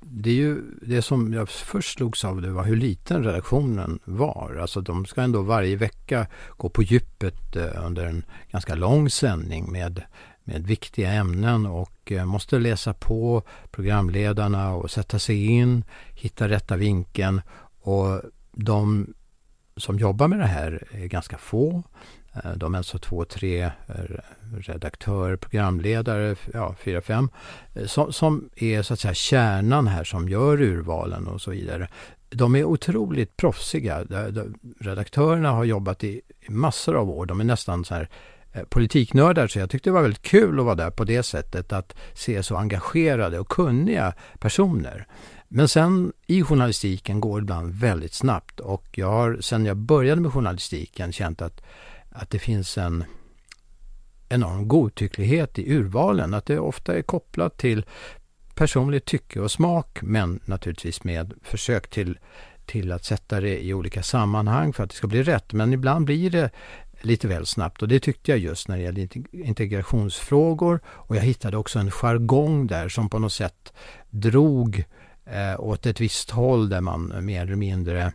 det 0.00 0.30
är 0.30 0.34
ju 0.34 0.62
det 0.82 1.02
som 1.02 1.32
jag 1.32 1.48
först 1.48 1.98
slogs 1.98 2.24
av 2.24 2.42
det 2.42 2.50
var 2.50 2.64
hur 2.64 2.76
liten 2.76 3.24
redaktionen 3.24 3.98
var. 4.04 4.58
Alltså 4.60 4.80
de 4.80 5.06
ska 5.06 5.22
ändå 5.22 5.42
varje 5.42 5.76
vecka 5.76 6.26
gå 6.56 6.68
på 6.68 6.82
djupet 6.82 7.56
eh, 7.56 7.86
under 7.86 8.06
en 8.06 8.24
ganska 8.50 8.74
lång 8.74 9.10
sändning 9.10 9.72
med, 9.72 10.02
med 10.48 10.66
viktiga 10.66 11.12
ämnen 11.12 11.66
och 11.66 12.12
eh, 12.12 12.24
måste 12.24 12.58
läsa 12.58 12.94
på 12.94 13.42
programledarna 13.70 14.74
och 14.74 14.90
sätta 14.90 15.18
sig 15.18 15.46
in, 15.46 15.84
hitta 16.14 16.48
rätta 16.48 16.76
vinkeln. 16.76 17.40
Och 17.80 18.22
de 18.52 19.14
som 19.76 19.98
jobbar 19.98 20.28
med 20.28 20.38
det 20.38 20.46
här 20.46 20.84
är 20.90 21.06
ganska 21.06 21.38
få. 21.38 21.82
Eh, 22.34 22.52
de 22.56 22.74
är 22.74 22.78
alltså 22.78 22.98
två, 22.98 23.24
tre 23.24 23.62
eh, 23.62 23.72
redaktörer, 24.56 25.36
programledare, 25.36 26.36
ja, 26.54 26.74
fyra, 26.84 27.00
fem, 27.00 27.30
som, 27.86 28.12
som 28.12 28.50
är 28.56 28.82
så 28.82 28.94
att 28.94 29.00
säga 29.00 29.14
kärnan 29.14 29.86
här 29.86 30.04
som 30.04 30.28
gör 30.28 30.62
urvalen 30.62 31.26
och 31.26 31.40
så 31.40 31.50
vidare. 31.50 31.88
De 32.30 32.56
är 32.56 32.64
otroligt 32.64 33.36
proffsiga. 33.36 34.04
Redaktörerna 34.80 35.50
har 35.50 35.64
jobbat 35.64 36.04
i 36.04 36.20
massor 36.48 36.96
av 36.96 37.10
år. 37.10 37.26
De 37.26 37.40
är 37.40 37.44
nästan 37.44 37.84
så 37.84 37.94
här 37.94 38.08
Eh, 38.58 38.64
politiknördar 38.64 39.46
så 39.46 39.58
jag 39.58 39.70
tyckte 39.70 39.90
det 39.90 39.94
var 39.94 40.02
väldigt 40.02 40.22
kul 40.22 40.58
att 40.58 40.64
vara 40.64 40.74
där 40.74 40.90
på 40.90 41.04
det 41.04 41.22
sättet 41.22 41.72
att 41.72 41.96
se 42.14 42.42
så 42.42 42.56
engagerade 42.56 43.38
och 43.38 43.48
kunniga 43.48 44.14
personer. 44.38 45.06
Men 45.48 45.68
sen 45.68 46.12
i 46.26 46.42
journalistiken 46.42 47.20
går 47.20 47.40
det 47.40 47.42
ibland 47.42 47.74
väldigt 47.74 48.14
snabbt 48.14 48.60
och 48.60 48.84
jag 48.92 49.10
har 49.10 49.38
sen 49.40 49.66
jag 49.66 49.76
började 49.76 50.20
med 50.20 50.32
journalistiken 50.32 51.12
känt 51.12 51.42
att 51.42 51.62
att 52.10 52.30
det 52.30 52.38
finns 52.38 52.78
en 52.78 53.04
enorm 54.28 54.68
godtycklighet 54.68 55.58
i 55.58 55.72
urvalen. 55.72 56.34
Att 56.34 56.46
det 56.46 56.58
ofta 56.58 56.96
är 56.96 57.02
kopplat 57.02 57.58
till 57.58 57.84
personligt 58.54 59.04
tycke 59.04 59.40
och 59.40 59.50
smak 59.50 59.98
men 60.02 60.40
naturligtvis 60.44 61.04
med 61.04 61.34
försök 61.42 61.90
till, 61.90 62.18
till 62.66 62.92
att 62.92 63.04
sätta 63.04 63.40
det 63.40 63.64
i 63.64 63.74
olika 63.74 64.02
sammanhang 64.02 64.72
för 64.72 64.84
att 64.84 64.90
det 64.90 64.96
ska 64.96 65.06
bli 65.06 65.22
rätt. 65.22 65.52
Men 65.52 65.72
ibland 65.72 66.04
blir 66.04 66.30
det 66.30 66.50
lite 67.00 67.28
väl 67.28 67.46
snabbt 67.46 67.82
och 67.82 67.88
det 67.88 68.00
tyckte 68.00 68.30
jag 68.30 68.38
just 68.38 68.68
när 68.68 68.76
det 68.76 68.82
gällde 68.82 69.08
integrationsfrågor 69.32 70.80
och 70.86 71.16
jag 71.16 71.22
hittade 71.22 71.56
också 71.56 71.78
en 71.78 71.90
jargong 71.90 72.66
där 72.66 72.88
som 72.88 73.08
på 73.08 73.18
något 73.18 73.32
sätt 73.32 73.72
drog 74.10 74.84
eh, 75.24 75.60
åt 75.60 75.86
ett 75.86 76.00
visst 76.00 76.30
håll 76.30 76.68
där 76.68 76.80
man 76.80 77.24
mer 77.24 77.42
eller 77.42 77.56
mindre 77.56 78.12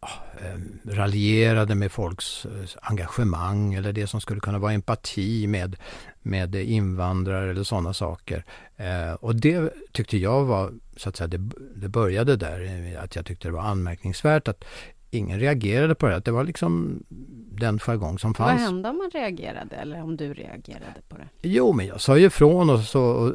ah, 0.00 0.08
eh, 0.40 0.58
raljerade 0.90 1.74
med 1.74 1.92
folks 1.92 2.46
eh, 2.46 2.68
engagemang 2.82 3.74
eller 3.74 3.92
det 3.92 4.06
som 4.06 4.20
skulle 4.20 4.40
kunna 4.40 4.58
vara 4.58 4.72
empati 4.72 5.46
med, 5.46 5.76
med 6.22 6.54
invandrare 6.54 7.50
eller 7.50 7.64
sådana 7.64 7.94
saker. 7.94 8.44
Eh, 8.76 9.12
och 9.12 9.36
det 9.36 9.72
tyckte 9.92 10.18
jag 10.18 10.44
var, 10.44 10.72
så 10.96 11.08
att 11.08 11.16
säga, 11.16 11.28
det, 11.28 11.50
det 11.76 11.88
började 11.88 12.36
där, 12.36 12.92
eh, 12.94 13.02
att 13.02 13.16
jag 13.16 13.26
tyckte 13.26 13.48
det 13.48 13.52
var 13.52 13.62
anmärkningsvärt 13.62 14.48
att 14.48 14.64
ingen 15.14 15.40
reagerade 15.40 15.94
på 15.94 16.06
det. 16.06 16.20
Det 16.20 16.30
var 16.30 16.44
liksom 16.44 17.02
den 17.58 17.78
jargong 17.78 18.18
som 18.18 18.34
fanns. 18.34 18.52
Vad 18.52 18.60
hände 18.60 18.88
om 18.88 18.98
man 18.98 19.10
reagerade 19.10 19.76
eller 19.76 20.02
om 20.02 20.16
du 20.16 20.34
reagerade 20.34 21.00
på 21.08 21.16
det? 21.16 21.48
Jo, 21.48 21.72
men 21.72 21.86
jag 21.86 22.00
sa 22.00 22.18
ju 22.18 22.26
ifrån 22.26 22.70
och 22.70 22.80
så. 22.80 23.02
Och, 23.02 23.34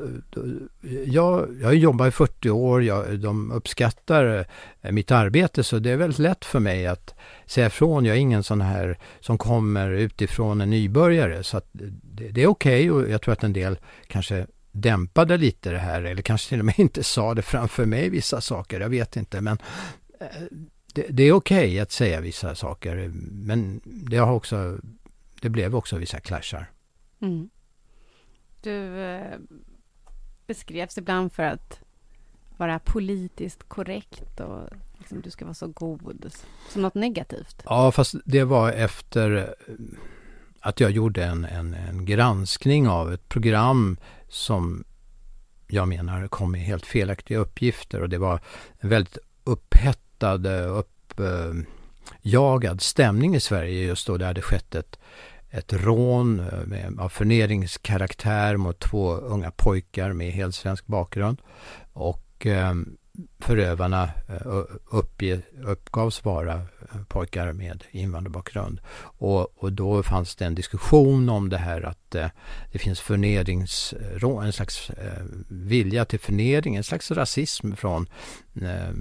jag, 1.06 1.58
jag 1.62 1.68
har 1.68 1.74
jobbat 1.74 2.08
i 2.08 2.12
40 2.12 2.50
år. 2.50 2.84
Jag, 2.84 3.20
de 3.20 3.52
uppskattar 3.52 4.46
eh, 4.82 4.92
mitt 4.92 5.12
arbete 5.12 5.64
så 5.64 5.80
det 5.80 5.90
är 5.90 5.98
väldigt 5.98 6.20
lätt 6.20 6.46
för 6.46 6.60
mig 6.60 6.88
att 6.88 7.16
säga 7.46 7.68
ifrån. 7.68 8.06
Jag 8.06 8.16
är 8.16 8.20
ingen 8.20 8.44
sån 8.44 8.62
här 8.62 8.98
som 9.20 9.38
kommer 9.38 9.92
utifrån 9.92 10.62
en 10.62 10.70
nybörjare. 10.70 11.44
Så 11.44 11.62
det, 11.72 12.28
det, 12.28 12.44
är 12.44 12.48
okej 12.48 12.92
okay 12.92 13.06
och 13.06 13.12
jag 13.12 13.22
tror 13.22 13.34
att 13.34 13.44
en 13.44 13.54
del 13.54 13.78
kanske 14.08 14.48
dämpade 14.72 15.38
lite 15.38 15.72
det 15.72 15.78
här 15.78 16.04
eller 16.04 16.22
kanske 16.22 16.50
till 16.50 16.60
och 16.60 16.66
med 16.66 16.76
inte 16.80 17.04
sa 17.04 17.34
det 17.34 17.42
framför 17.42 17.86
mig 17.86 18.10
vissa 18.10 18.42
saker. 18.42 18.80
Jag 18.80 18.90
vet 18.90 19.16
inte 19.16 19.42
men 19.42 19.58
eh, 20.20 20.28
det, 20.94 21.06
det 21.10 21.24
är 21.24 21.32
okej 21.32 21.68
okay 21.68 21.80
att 21.80 21.92
säga 21.92 22.22
vissa 22.22 22.56
saker 22.56 23.12
men 23.32 23.82
det, 23.84 24.18
har 24.18 24.34
också, 24.34 24.78
det 25.42 25.50
blev 25.50 25.76
också 25.76 25.98
vissa 25.98 26.20
clashar. 26.20 26.72
Mm. 27.22 27.50
Du 28.62 29.04
eh, 29.04 29.38
beskrevs 30.48 30.98
ibland 30.98 31.34
för 31.34 31.44
att 31.44 31.80
vara 32.58 32.80
politiskt 32.80 33.64
korrekt 33.70 34.40
och 34.40 34.70
liksom, 34.98 35.22
du 35.22 35.32
ska 35.32 35.46
vara 35.46 35.54
så 35.54 35.68
god, 35.68 36.34
som 36.70 36.82
något 36.82 36.96
negativt. 36.96 37.64
Ja, 37.66 37.92
fast 37.92 38.16
det 38.26 38.44
var 38.44 38.72
efter 38.72 39.36
eh, 39.36 39.76
att 40.60 40.80
jag 40.80 40.92
gjorde 40.92 41.26
en, 41.26 41.46
en, 41.46 41.74
en 41.74 42.06
granskning 42.06 42.88
av 42.88 43.14
ett 43.14 43.30
program 43.30 43.98
som 44.30 44.84
jag 45.68 45.88
menar 45.88 46.28
kom 46.28 46.52
med 46.52 46.62
helt 46.62 46.86
felaktiga 46.86 47.38
uppgifter 47.38 48.02
och 48.02 48.10
det 48.10 48.18
var 48.18 48.42
en 48.80 48.90
väldigt 48.90 49.18
upphett 49.44 50.00
upphettad, 50.24 50.46
eh, 50.46 50.84
uppjagad 52.22 52.74
eh, 52.74 52.78
stämning 52.78 53.36
i 53.36 53.40
Sverige 53.40 53.86
just 53.86 54.08
då 54.08 54.18
det 54.18 54.26
hade 54.26 54.42
skett 54.42 54.76
ett, 54.76 55.00
ett 55.50 55.74
rån 55.74 56.40
eh, 56.40 56.66
med, 56.66 57.00
av 57.00 57.10
förnedringskaraktär 57.10 58.58
mot 58.58 58.80
två 58.80 59.14
unga 59.14 59.52
pojkar 59.52 60.14
med 60.14 60.32
helt 60.32 60.56
svensk 60.56 60.88
bakgrund. 60.88 61.42
Och 61.94 62.46
eh, 62.46 62.74
förövarna 63.40 64.10
eh, 64.28 64.64
uppge, 64.92 65.42
uppgavs 65.64 66.26
vara 66.26 66.62
pojkar 67.08 67.54
med 67.54 67.84
invandrarbakgrund. 67.92 68.80
Och, 69.18 69.64
och 69.64 69.74
då 69.74 70.04
fanns 70.04 70.36
det 70.36 70.46
en 70.46 70.56
diskussion 70.56 71.30
om 71.30 71.50
det 71.50 71.58
här 71.58 71.82
att 71.82 72.16
eh, 72.16 72.28
det 72.72 72.80
finns 72.80 73.00
förnedringsrån. 73.00 74.46
en 74.46 74.54
slags 74.54 74.90
eh, 74.90 75.24
vilja 75.48 76.06
till 76.06 76.20
förnedring, 76.20 76.76
en 76.76 76.84
slags 76.84 77.12
rasism 77.12 77.74
från 77.76 78.10
eh, 78.62 78.94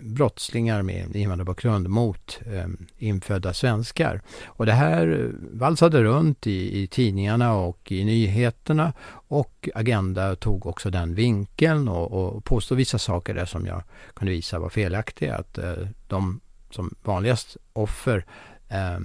brottslingar 0.00 0.82
med 0.82 1.16
invandrarbakgrund 1.16 1.88
mot 1.88 2.40
eh, 2.46 2.66
infödda 2.98 3.54
svenskar. 3.54 4.22
Och 4.44 4.66
det 4.66 4.72
här 4.72 5.08
eh, 5.08 5.58
valsade 5.58 6.02
runt 6.02 6.46
i, 6.46 6.82
i 6.82 6.86
tidningarna 6.86 7.54
och 7.54 7.92
i 7.92 8.04
nyheterna 8.04 8.92
och 9.28 9.68
Agenda 9.74 10.36
tog 10.36 10.66
också 10.66 10.90
den 10.90 11.14
vinkeln 11.14 11.88
och, 11.88 12.12
och 12.12 12.44
påstod 12.44 12.78
vissa 12.78 12.98
saker 12.98 13.34
där 13.34 13.46
som 13.46 13.66
jag 13.66 13.82
kunde 14.14 14.32
visa 14.32 14.58
var 14.58 14.68
felaktiga. 14.68 15.36
Att 15.36 15.58
eh, 15.58 15.74
de 16.06 16.40
som 16.70 16.94
vanligast 17.02 17.56
offer 17.72 18.24
eh, 18.68 18.94
eh 18.94 19.00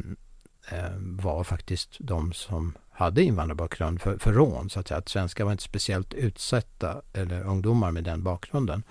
var 1.00 1.44
faktiskt 1.44 1.98
de 2.00 2.34
som 2.34 2.74
hade 2.98 3.24
invandrarbakgrund 3.24 4.02
för, 4.02 4.18
för 4.18 4.34
rån. 4.34 4.70
Så 4.70 4.80
att, 4.80 4.88
säga. 4.88 4.98
att 4.98 5.10
svenskar 5.10 5.46
var 5.46 5.52
inte 5.52 5.64
speciellt 5.64 6.14
utsatta, 6.14 7.02
eller 7.14 7.42
ungdomar 7.44 7.92
med 7.92 8.04
den 8.04 8.24
bakgrunden. 8.24 8.84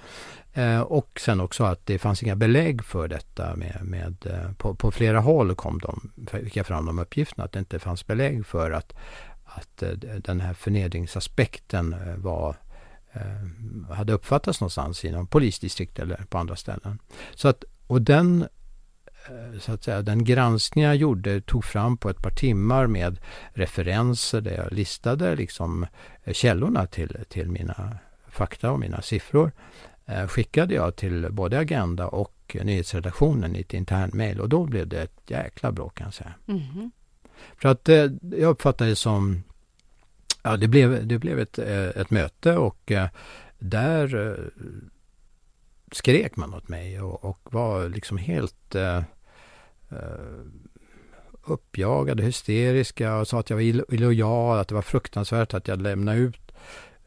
Eh, 0.57 0.81
och 0.81 1.21
sen 1.21 1.41
också 1.41 1.65
att 1.65 1.87
det 1.87 1.99
fanns 1.99 2.23
inga 2.23 2.37
belägg 2.37 2.85
för 2.85 3.09
detta. 3.09 3.57
Med, 3.57 3.79
med 3.83 4.27
eh, 4.27 4.53
på, 4.53 4.75
på, 4.75 4.91
flera 4.91 5.21
håll 5.21 5.55
kom 5.55 5.79
de, 5.79 6.11
fick 6.31 6.57
jag 6.57 6.67
fram 6.67 6.87
de 6.87 6.99
uppgifterna, 6.99 7.45
att 7.45 7.53
det 7.53 7.59
inte 7.59 7.79
fanns 7.79 8.07
belägg 8.07 8.47
för 8.47 8.71
att, 8.71 8.93
att 9.45 9.83
eh, 9.83 9.91
den 9.99 10.41
här 10.41 10.55
förnedringsaspekten 10.55 11.97
var 12.17 12.57
hade 13.91 14.13
uppfattats 14.13 14.61
någonstans 14.61 15.05
inom 15.05 15.27
polisdistrikt 15.27 15.99
eller 15.99 16.17
på 16.29 16.39
andra 16.39 16.57
ställen. 16.57 16.99
Så 17.35 17.49
att, 17.49 17.65
och 17.87 18.03
den 18.03 18.49
så 19.61 19.73
att 19.73 19.85
säga, 19.85 20.03
den 20.03 20.25
granskning 20.25 20.85
jag 20.85 20.97
gjorde 20.97 21.41
tog 21.41 21.65
fram 21.65 21.97
på 21.97 22.11
ett 22.11 22.23
par 22.23 22.31
timmar 22.31 22.87
med 22.87 23.21
referenser 23.53 24.41
där 24.41 24.53
jag 24.53 24.73
listade 24.73 25.37
liksom 25.37 25.87
källorna 26.33 26.87
till, 26.87 27.25
till 27.29 27.51
mina 27.51 27.99
fakta 28.29 28.71
och 28.71 28.81
mina 28.81 29.03
siffror. 29.03 29.53
Eh, 30.07 30.27
skickade 30.27 30.75
jag 30.75 30.97
till 30.97 31.27
både 31.31 31.59
Agenda 31.59 32.09
och 32.09 32.57
nyhetsredaktionen 32.63 33.57
i 33.57 33.61
ett 33.61 33.75
internmail 33.75 34.41
och 34.41 34.49
då 34.49 34.65
blev 34.65 34.89
det 34.89 35.03
ett 35.03 35.21
jäkla 35.27 35.73
bråk 35.73 35.95
kan 35.95 36.07
jag 36.07 36.15
säga. 36.15 36.35
Mm. 36.49 36.91
För 37.57 37.69
att 37.69 37.89
eh, 37.89 38.11
jag 38.21 38.51
uppfattade 38.51 38.91
det 38.91 38.97
som 38.97 39.43
Ja, 40.43 40.57
det 40.57 40.69
blev, 40.69 41.07
det 41.07 41.19
blev 41.19 41.39
ett, 41.39 41.59
ett 41.59 42.11
möte 42.11 42.57
och 42.57 42.93
där 43.59 44.29
eh, 44.29 44.45
skrek 45.93 46.37
man 46.37 46.55
åt 46.55 46.69
mig 46.69 47.01
och, 47.01 47.25
och 47.25 47.39
var 47.43 47.89
liksom 47.89 48.19
helt 48.19 48.75
eh, 48.75 49.03
eh, 49.91 50.47
uppjagade, 51.45 52.23
hysteriska 52.23 53.17
och 53.17 53.29
sa 53.29 53.41
att 53.41 53.51
jag 53.51 53.57
var 53.57 53.95
illojal, 53.95 54.59
att 54.59 54.69
det 54.69 54.75
var 54.75 54.83
fruktansvärt 54.83 55.55
att 55.55 55.69
jag 55.69 55.83
lämnade 55.83 56.19
ut 56.19 56.41
eh, 56.41 56.46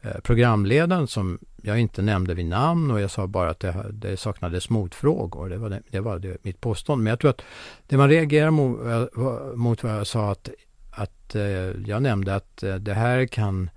Eh, 0.02 0.20
programledaren 0.22 1.06
som 1.06 1.38
jag 1.62 1.78
inte 1.80 2.02
nämnde 2.02 2.34
vid 2.34 2.46
namn 2.46 2.90
och 2.90 3.00
jag 3.00 3.10
sa 3.10 3.26
bara 3.26 3.50
att 3.50 3.60
det, 3.60 3.86
det 3.92 4.16
saknades 4.16 4.70
motfrågor. 4.70 5.48
Det 5.48 5.56
var, 5.56 5.70
det, 5.70 5.82
det 5.90 6.00
var 6.00 6.18
det, 6.18 6.44
mitt 6.44 6.60
påstående. 6.60 7.04
Men 7.04 7.10
jag 7.10 7.20
tror 7.20 7.30
att 7.30 7.42
det 7.86 7.96
man 7.96 8.08
reagerar 8.08 8.50
mot, 8.50 8.80
eh, 8.86 9.56
mot 9.56 9.82
vad 9.82 9.92
jag 9.92 10.06
sa 10.06 10.30
att, 10.30 10.48
att 10.90 11.34
eh, 11.34 11.42
jag 11.86 12.02
nämnde 12.02 12.34
att 12.34 12.64
det 12.80 12.94
här 12.94 13.26
kan 13.26 13.70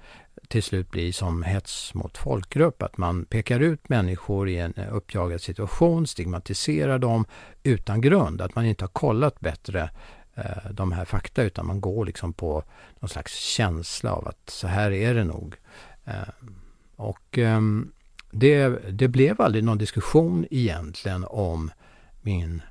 till 0.47 0.63
slut 0.63 0.91
bli 0.91 1.13
som 1.13 1.43
hets 1.43 1.93
mot 1.93 2.17
folkgrupp. 2.17 2.83
Att 2.83 2.97
man 2.97 3.25
pekar 3.25 3.59
ut 3.59 3.89
människor 3.89 4.49
i 4.49 4.57
en 4.57 4.73
uppjagad 4.91 5.41
situation, 5.41 6.07
stigmatiserar 6.07 6.99
dem 6.99 7.25
utan 7.63 8.01
grund. 8.01 8.41
Att 8.41 8.55
man 8.55 8.65
inte 8.65 8.83
har 8.83 8.89
kollat 8.89 9.39
bättre 9.39 9.89
de 10.71 10.91
här 10.91 11.05
fakta 11.05 11.43
utan 11.43 11.67
man 11.67 11.81
går 11.81 12.05
liksom 12.05 12.33
på 12.33 12.63
någon 12.99 13.09
slags 13.09 13.35
känsla 13.35 14.11
av 14.11 14.27
att 14.27 14.49
så 14.49 14.67
här 14.67 14.91
är 14.91 15.13
det 15.13 15.23
nog. 15.23 15.55
Eh, 16.05 16.13
och 16.95 17.37
eh, 17.37 17.61
det, 18.31 18.67
det 18.91 19.07
blev 19.07 19.41
aldrig 19.41 19.63
någon 19.63 19.77
diskussion 19.77 20.45
egentligen 20.51 21.25
om 21.29 21.71
min 22.21 22.61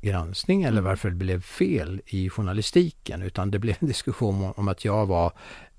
granskning 0.00 0.62
eller 0.62 0.78
mm. 0.78 0.84
varför 0.84 1.10
det 1.10 1.16
blev 1.16 1.40
fel 1.40 2.00
i 2.06 2.30
journalistiken 2.30 3.22
utan 3.22 3.50
det 3.50 3.58
blev 3.58 3.76
en 3.80 3.88
diskussion 3.88 4.52
om 4.56 4.68
att 4.68 4.84
jag 4.84 5.06
var 5.06 5.32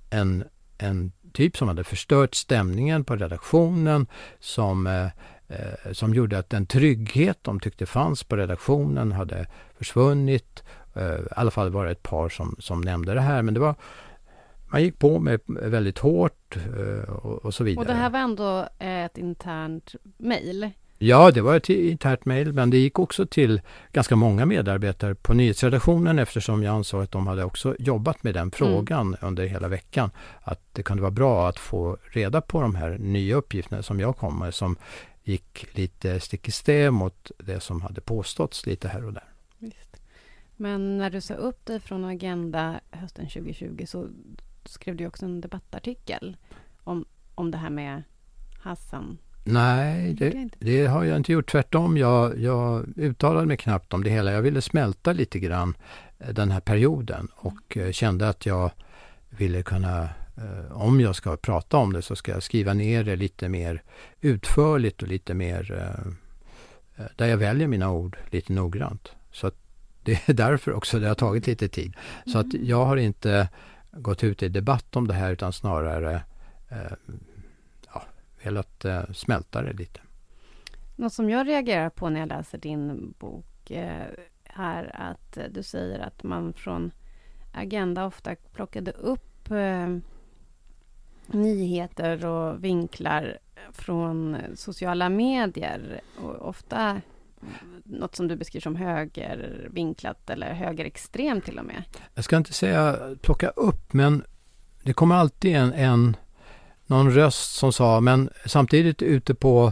en, 0.10 0.44
en 0.78 1.12
typ 1.34 1.58
som 1.58 1.68
hade 1.68 1.84
förstört 1.84 2.36
stämningen 2.36 3.04
på 3.04 3.16
redaktionen, 3.16 4.08
som, 4.40 4.88
eh, 4.88 5.06
eh, 5.48 5.92
som 5.92 6.14
gjorde 6.14 6.38
att 6.38 6.50
den 6.50 6.66
trygghet 6.66 7.38
de 7.42 7.60
tyckte 7.60 7.86
fanns 7.86 8.24
på 8.24 8.36
redaktionen 8.36 9.12
hade 9.12 9.48
försvunnit. 9.78 10.64
Eh, 10.94 11.14
I 11.14 11.28
alla 11.32 11.52
fall 11.52 11.70
var 11.70 11.86
det 11.86 11.92
ett 11.92 12.04
par 12.04 12.30
som, 12.30 12.56
som 12.60 12.82
nämnde 12.82 13.14
det 13.14 13.22
här, 13.22 13.42
men 13.42 13.54
det 13.54 13.60
var 13.60 13.76
man 14.72 14.84
gick 14.84 15.00
på 15.00 15.20
med 15.20 15.40
väldigt 15.48 16.00
hårt 16.00 16.56
eh, 16.56 17.14
och, 17.14 17.46
och 17.46 17.54
så 17.54 17.64
vidare. 17.64 17.82
Och 17.82 17.88
det 17.88 17.94
här 17.94 18.10
var 18.10 18.20
ändå 18.20 18.68
ett 18.80 19.18
internt 19.18 19.96
mejl? 20.18 20.72
Ja, 21.02 21.32
det 21.32 21.42
var 21.42 21.56
ett 21.56 21.70
internt 21.70 22.26
mejl, 22.26 22.54
men 22.54 22.70
det 22.70 22.78
gick 22.78 23.00
också 23.00 23.26
till 23.26 23.62
ganska 23.92 24.16
många 24.16 24.46
medarbetare 24.46 25.16
på 25.16 25.34
nyhetsredaktionen 25.34 26.20
eftersom 26.20 26.64
jag 26.64 26.76
ansåg 26.76 27.04
att 27.04 27.12
de 27.12 27.28
hade 27.28 27.44
också 27.44 27.76
jobbat 27.80 28.24
med 28.24 28.34
den 28.34 28.42
mm. 28.42 28.52
frågan 28.52 29.08
mm. 29.08 29.20
under 29.22 29.46
hela 29.46 29.68
veckan. 29.68 30.12
Att 30.42 30.62
det 30.74 30.84
kunde 30.84 31.02
vara 31.02 31.12
bra 31.12 31.50
att 31.50 31.60
få 31.60 31.98
reda 32.04 32.42
på 32.42 32.62
de 32.62 32.76
här 32.76 32.98
nya 32.98 33.36
uppgifterna 33.36 33.84
som 33.84 34.00
jag 34.00 34.18
kom 34.18 34.40
med 34.40 34.54
som 34.54 34.78
gick 35.24 35.78
lite 35.78 36.20
stick 36.20 36.48
i 36.48 36.52
stäv 36.52 36.94
mot 36.94 37.32
det 37.38 37.60
som 37.60 37.82
hade 37.82 38.02
påståtts 38.02 38.66
lite 38.66 38.88
här 38.88 39.06
och 39.06 39.14
där. 39.14 39.30
Visst. 39.58 40.02
Men 40.56 40.98
när 40.98 41.10
du 41.10 41.22
sa 41.22 41.34
upp 41.34 41.66
dig 41.66 41.80
från 41.80 42.06
Agenda 42.06 42.80
hösten 42.92 43.26
2020 43.28 43.86
så 43.88 44.08
skrev 44.66 44.96
du 44.96 45.08
också 45.08 45.26
en 45.26 45.42
debattartikel 45.42 46.38
om, 46.84 47.06
om 47.36 47.52
det 47.52 47.58
här 47.58 47.70
med 47.70 48.04
Hassan 48.60 49.18
Nej, 49.52 50.14
det, 50.14 50.50
det, 50.60 50.86
har 50.86 51.04
jag 51.04 51.18
inte 51.18 51.32
gjort. 51.32 51.52
Tvärtom, 51.52 51.98
jag, 51.98 52.40
jag 52.40 52.86
uttalade 52.96 53.48
mig 53.48 53.58
knappt 53.58 53.94
om 53.94 54.04
det 54.04 54.10
hela. 54.10 54.32
Jag 54.32 54.42
ville 54.42 54.62
smälta 54.62 55.14
lite 55.14 55.40
grann 55.40 55.78
eh, 56.20 56.30
den 56.30 56.52
här 56.52 56.60
perioden 56.60 57.28
och 57.36 57.78
eh, 57.78 57.92
kände 57.92 58.30
att 58.30 58.46
jag 58.46 58.72
ville 59.30 59.64
kunna, 59.64 60.04
eh, 60.38 60.72
om 60.72 61.02
jag 61.02 61.16
ska 61.16 61.38
prata 61.38 61.78
om 61.78 61.94
det 61.94 62.02
så 62.02 62.16
ska 62.16 62.32
jag 62.32 62.44
skriva 62.44 62.74
ner 62.74 63.04
det 63.04 63.16
lite 63.16 63.50
mer 63.50 63.84
utförligt 64.22 65.02
och 65.02 65.08
lite 65.08 65.34
mer 65.34 65.94
där 67.16 67.28
jag 67.28 67.38
väljer 67.38 67.68
mina 67.68 67.92
ord 67.92 68.18
lite 68.30 68.54
noggrant. 68.54 69.12
Så 69.32 69.52
det 70.04 70.30
är 70.30 70.34
därför 70.34 70.74
också 70.74 71.00
det 71.00 71.08
har 71.08 71.16
tagit 71.16 71.48
lite 71.48 71.68
tid. 71.68 71.94
Så 72.26 72.38
att 72.38 72.54
mm. 72.54 72.66
jag 72.66 72.86
har 72.86 72.98
inte 72.98 73.50
gått 74.02 74.24
ut 74.24 74.44
i 74.44 74.50
debatt 74.50 74.96
om 74.96 75.08
det 75.08 75.14
här 75.14 75.32
utan 75.32 75.54
snarare 75.54 76.24
eh, 76.70 76.92
velat 78.44 78.86
eh, 78.86 79.04
smälta 79.14 79.62
det 79.62 79.74
lite. 79.74 80.00
Något 80.96 81.14
som 81.14 81.30
jag 81.30 81.48
reagerar 81.48 81.90
på 81.90 82.10
när 82.10 82.20
jag 82.20 82.30
läser 82.30 82.58
din 82.58 83.14
bok 83.20 83.72
eh, 83.72 84.08
är 84.44 84.96
att 85.02 85.38
eh, 85.38 85.44
du 85.50 85.64
säger 85.64 86.00
att 86.00 86.24
man 86.24 86.54
från 86.54 86.92
Agenda 87.54 88.06
ofta 88.06 88.36
plockade 88.36 88.92
upp 88.92 89.52
eh, 89.52 89.98
nyheter 91.28 92.26
och 92.26 92.64
vinklar 92.64 93.38
från 93.72 94.38
sociala 94.56 95.10
medier. 95.10 96.02
Och 96.22 96.50
ofta 96.50 97.02
något 97.84 98.16
som 98.16 98.28
du 98.28 98.36
beskriver 98.36 98.62
som 98.62 98.76
högervinklat 98.76 100.30
eller 100.30 100.54
högerextremt 100.54 101.46
till 101.46 101.60
och 101.60 101.66
med. 101.66 101.84
Jag 102.16 102.24
ska 102.24 102.38
inte 102.38 102.54
säga 102.54 102.98
plocka 103.22 103.50
upp, 103.50 103.94
men 103.94 104.24
det 104.84 104.94
kommer 104.94 105.16
alltid 105.16 105.56
en, 105.56 105.74
en 105.74 106.18
någon 106.86 107.12
röst 107.12 107.56
som 107.56 107.74
sa, 107.74 108.02
men 108.02 108.30
samtidigt 108.46 109.02
ute 109.02 109.36
på 109.36 109.72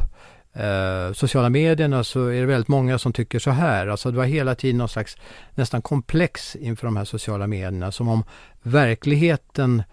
eh, 0.53 1.13
sociala 1.13 1.49
medierna 1.49 2.03
så 2.03 2.27
är 2.27 2.39
det 2.39 2.45
väldigt 2.45 2.67
många 2.67 2.99
som 2.99 3.13
tycker 3.13 3.39
så 3.39 3.51
här. 3.51 3.88
Alltså 3.88 4.12
det 4.12 4.17
var 4.17 4.25
hela 4.25 4.56
tiden 4.56 4.77
någon 4.77 4.89
slags 4.89 5.17
nästan 5.56 5.82
komplex 5.82 6.56
inför 6.56 6.88
de 6.88 6.97
här 6.97 7.06
sociala 7.06 7.47
medierna, 7.47 7.91
som 7.91 8.08
om 8.08 8.23
verkligheten 8.62 9.84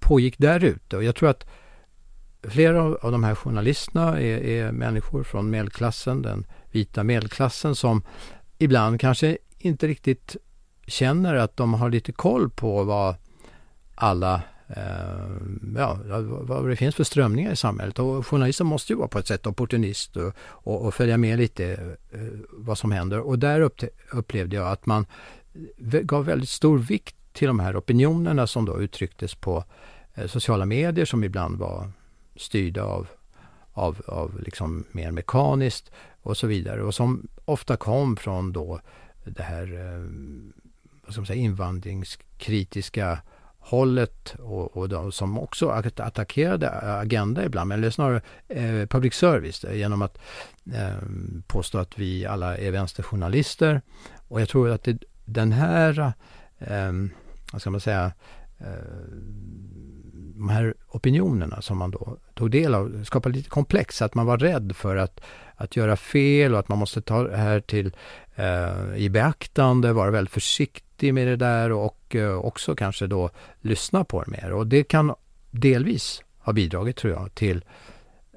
pågick 0.00 0.38
där 0.38 0.64
ute. 0.64 0.96
Och 0.96 1.04
jag 1.04 1.16
tror 1.16 1.28
att 1.28 1.46
flera 2.42 2.82
av 2.82 3.12
de 3.12 3.24
här 3.24 3.34
journalisterna 3.34 4.20
är, 4.20 4.38
är 4.44 4.72
människor 4.72 5.24
från 5.24 5.50
medelklassen, 5.50 6.22
den 6.22 6.46
vita 6.70 7.04
medelklassen, 7.04 7.74
som 7.74 8.02
ibland 8.58 9.00
kanske 9.00 9.38
inte 9.58 9.86
riktigt 9.86 10.36
känner 10.86 11.34
att 11.34 11.56
de 11.56 11.74
har 11.74 11.90
lite 11.90 12.12
koll 12.12 12.50
på 12.50 12.84
vad 12.84 13.14
alla 13.94 14.42
eh, 14.68 15.36
ja, 15.76 15.98
vad 16.42 16.68
det 16.68 16.76
finns 16.76 16.94
för 16.94 17.04
strömningar 17.04 17.52
i 17.52 17.56
samhället. 17.56 17.98
Och 17.98 18.26
journalisten 18.26 18.66
måste 18.66 18.92
ju 18.92 18.96
vara 18.96 19.08
på 19.08 19.18
ett 19.18 19.26
sätt 19.26 19.46
opportunist 19.46 20.16
och, 20.16 20.32
och, 20.40 20.84
och 20.84 20.94
följa 20.94 21.16
med 21.16 21.38
lite 21.38 21.96
eh, 22.10 22.20
vad 22.50 22.78
som 22.78 22.92
händer. 22.92 23.20
Och 23.20 23.38
där 23.38 23.60
upp, 23.60 23.82
upplevde 24.12 24.56
jag 24.56 24.68
att 24.68 24.86
man 24.86 25.06
gav 26.02 26.24
väldigt 26.24 26.48
stor 26.48 26.78
vikt 26.78 27.16
till 27.32 27.48
de 27.48 27.60
här 27.60 27.78
opinionerna 27.78 28.46
som 28.46 28.64
då 28.64 28.80
uttrycktes 28.80 29.34
på 29.34 29.64
eh, 30.14 30.26
sociala 30.26 30.66
medier 30.66 31.04
som 31.04 31.24
ibland 31.24 31.58
var 31.58 31.90
styrda 32.36 32.82
av, 32.82 33.08
av, 33.78 34.02
av 34.06 34.40
liksom 34.40 34.84
mer 34.92 35.10
mekaniskt 35.10 35.90
och 36.22 36.36
så 36.36 36.46
vidare. 36.46 36.82
Och 36.82 36.94
som 36.94 37.28
ofta 37.44 37.76
kom 37.76 38.16
från 38.16 38.52
då 38.52 38.80
det 39.24 39.42
här 39.42 39.62
eh, 39.62 40.04
vad 41.04 41.12
ska 41.12 41.20
man 41.20 41.26
säga, 41.26 41.42
invandringskritiska 41.42 43.18
hållet 43.58 44.34
och, 44.38 44.76
och 44.76 44.88
de 44.88 45.12
som 45.12 45.38
också 45.38 45.68
attackerade 45.96 46.70
Agenda 47.00 47.44
ibland, 47.44 47.72
eller 47.72 47.90
snarare 47.90 48.20
eh, 48.48 48.86
public 48.86 49.14
service 49.14 49.64
eh, 49.64 49.76
genom 49.76 50.02
att 50.02 50.18
eh, 50.72 50.98
påstå 51.46 51.78
att 51.78 51.98
vi 51.98 52.26
alla 52.26 52.56
är 52.56 52.70
vänsterjournalister. 52.70 53.82
Och 54.28 54.40
jag 54.40 54.48
tror 54.48 54.70
att 54.70 54.82
det, 54.82 54.98
den 55.24 55.52
här, 55.52 56.12
eh, 56.58 56.92
vad 57.52 57.60
ska 57.60 57.70
man 57.70 57.80
säga, 57.80 58.12
eh, 58.58 58.66
de 60.38 60.48
här 60.48 60.74
opinionerna 60.88 61.62
som 61.62 61.78
man 61.78 61.90
då 61.90 62.16
tog 62.34 62.50
del 62.50 62.74
av 62.74 63.04
skapade 63.04 63.36
lite 63.36 63.50
komplex, 63.50 64.02
att 64.02 64.14
man 64.14 64.26
var 64.26 64.38
rädd 64.38 64.76
för 64.76 64.96
att, 64.96 65.20
att 65.54 65.76
göra 65.76 65.96
fel 65.96 66.52
och 66.52 66.58
att 66.58 66.68
man 66.68 66.78
måste 66.78 67.00
ta 67.00 67.22
det 67.22 67.36
här 67.36 67.60
till 67.60 67.92
eh, 68.34 68.96
i 68.96 69.08
beaktande, 69.10 69.92
vara 69.92 70.10
väldigt 70.10 70.34
försiktig 70.34 71.14
med 71.14 71.26
det 71.26 71.36
där 71.36 71.72
och 71.72 72.16
eh, 72.16 72.38
också 72.38 72.74
kanske 72.74 73.06
då 73.06 73.30
lyssna 73.60 74.04
på 74.04 74.22
det 74.22 74.30
mer. 74.30 74.52
Och 74.52 74.66
det 74.66 74.84
kan 74.84 75.14
delvis 75.50 76.22
ha 76.38 76.52
bidragit, 76.52 76.96
tror 76.96 77.12
jag, 77.12 77.34
till 77.34 77.64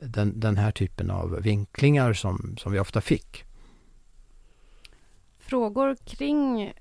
den, 0.02 0.40
den 0.40 0.58
här 0.58 0.72
typen 0.72 1.12
av 1.12 1.42
vinklingar 1.42 2.14
som, 2.14 2.56
som 2.58 2.72
vi 2.72 2.80
ofta 2.80 3.02
fick. 3.02 3.46
Frågor 5.40 5.96
kring 6.06 6.74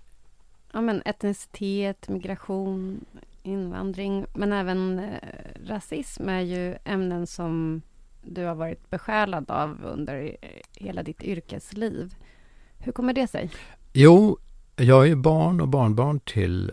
ja, 0.73 0.81
men 0.81 1.03
etnicitet, 1.05 2.09
migration, 2.09 3.05
invandring, 3.43 4.27
men 4.35 4.53
även 4.53 4.99
eh, 4.99 5.19
rasism 5.67 6.29
är 6.29 6.41
ju 6.41 6.77
ämnen 6.85 7.27
som 7.27 7.83
du 8.23 8.45
har 8.45 8.55
varit 8.55 8.91
besjälad 8.91 9.51
av 9.51 9.85
under 9.85 10.37
eh, 10.43 10.49
hela 10.77 11.03
ditt 11.03 11.23
yrkesliv. 11.23 12.15
Hur 12.79 12.93
kommer 12.93 13.13
det 13.13 13.27
sig? 13.27 13.51
Jo, 13.93 14.39
jag 14.77 15.09
är 15.09 15.15
barn 15.15 15.61
och 15.61 15.69
barnbarn 15.69 16.21
till 16.21 16.73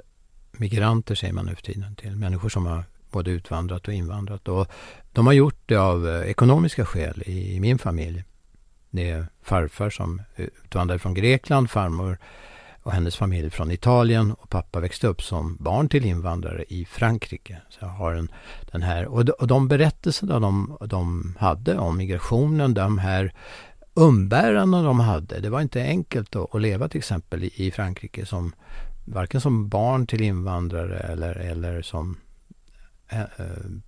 migranter, 0.51 1.15
säger 1.15 1.33
man 1.33 1.45
nu 1.45 1.55
för 1.55 1.61
tiden, 1.61 1.95
till 1.95 2.15
människor 2.15 2.49
som 2.49 2.65
har 2.65 2.83
både 3.11 3.31
utvandrat 3.31 3.87
och 3.87 3.93
invandrat. 3.93 4.47
Och 4.47 4.67
de 5.11 5.25
har 5.25 5.33
gjort 5.33 5.61
det 5.65 5.75
av 5.75 6.09
eh, 6.09 6.29
ekonomiska 6.29 6.85
skäl 6.85 7.23
i 7.25 7.59
min 7.59 7.79
familj. 7.79 8.23
Det 8.89 9.09
är 9.09 9.25
farfar 9.41 9.89
som 9.89 10.21
eh, 10.35 10.45
utvandrade 10.45 10.99
från 10.99 11.13
Grekland, 11.13 11.69
farmor 11.69 12.17
och 12.87 12.93
hennes 12.93 13.15
familj 13.15 13.49
från 13.49 13.71
Italien 13.71 14.31
och 14.31 14.49
pappa 14.49 14.79
växte 14.79 15.07
upp 15.07 15.21
som 15.21 15.57
barn 15.59 15.89
till 15.89 16.05
invandrare 16.05 16.63
i 16.67 16.85
Frankrike. 16.85 17.57
Så 17.69 17.77
jag 17.81 17.87
har 17.87 18.13
en, 18.13 18.31
den 18.71 18.81
här, 18.81 19.05
och 19.05 19.25
de, 19.25 19.31
och 19.31 19.47
de 19.47 19.67
berättelserna 19.67 20.39
de, 20.39 20.77
de 20.85 21.35
hade 21.39 21.77
om 21.77 21.97
migrationen, 21.97 22.73
de 22.73 22.97
här 22.97 23.33
umbärandena 23.93 24.83
de 24.83 24.99
hade. 24.99 25.39
Det 25.39 25.49
var 25.49 25.61
inte 25.61 25.81
enkelt 25.81 26.35
att, 26.35 26.55
att 26.55 26.61
leva 26.61 26.89
till 26.89 26.97
exempel 26.97 27.43
i, 27.43 27.51
i 27.55 27.71
Frankrike 27.71 28.25
som 28.25 28.53
varken 29.05 29.41
som 29.41 29.69
barn 29.69 30.07
till 30.07 30.21
invandrare 30.21 30.99
eller, 30.99 31.35
eller 31.35 31.81
som 31.81 32.17
äh, 33.09 33.21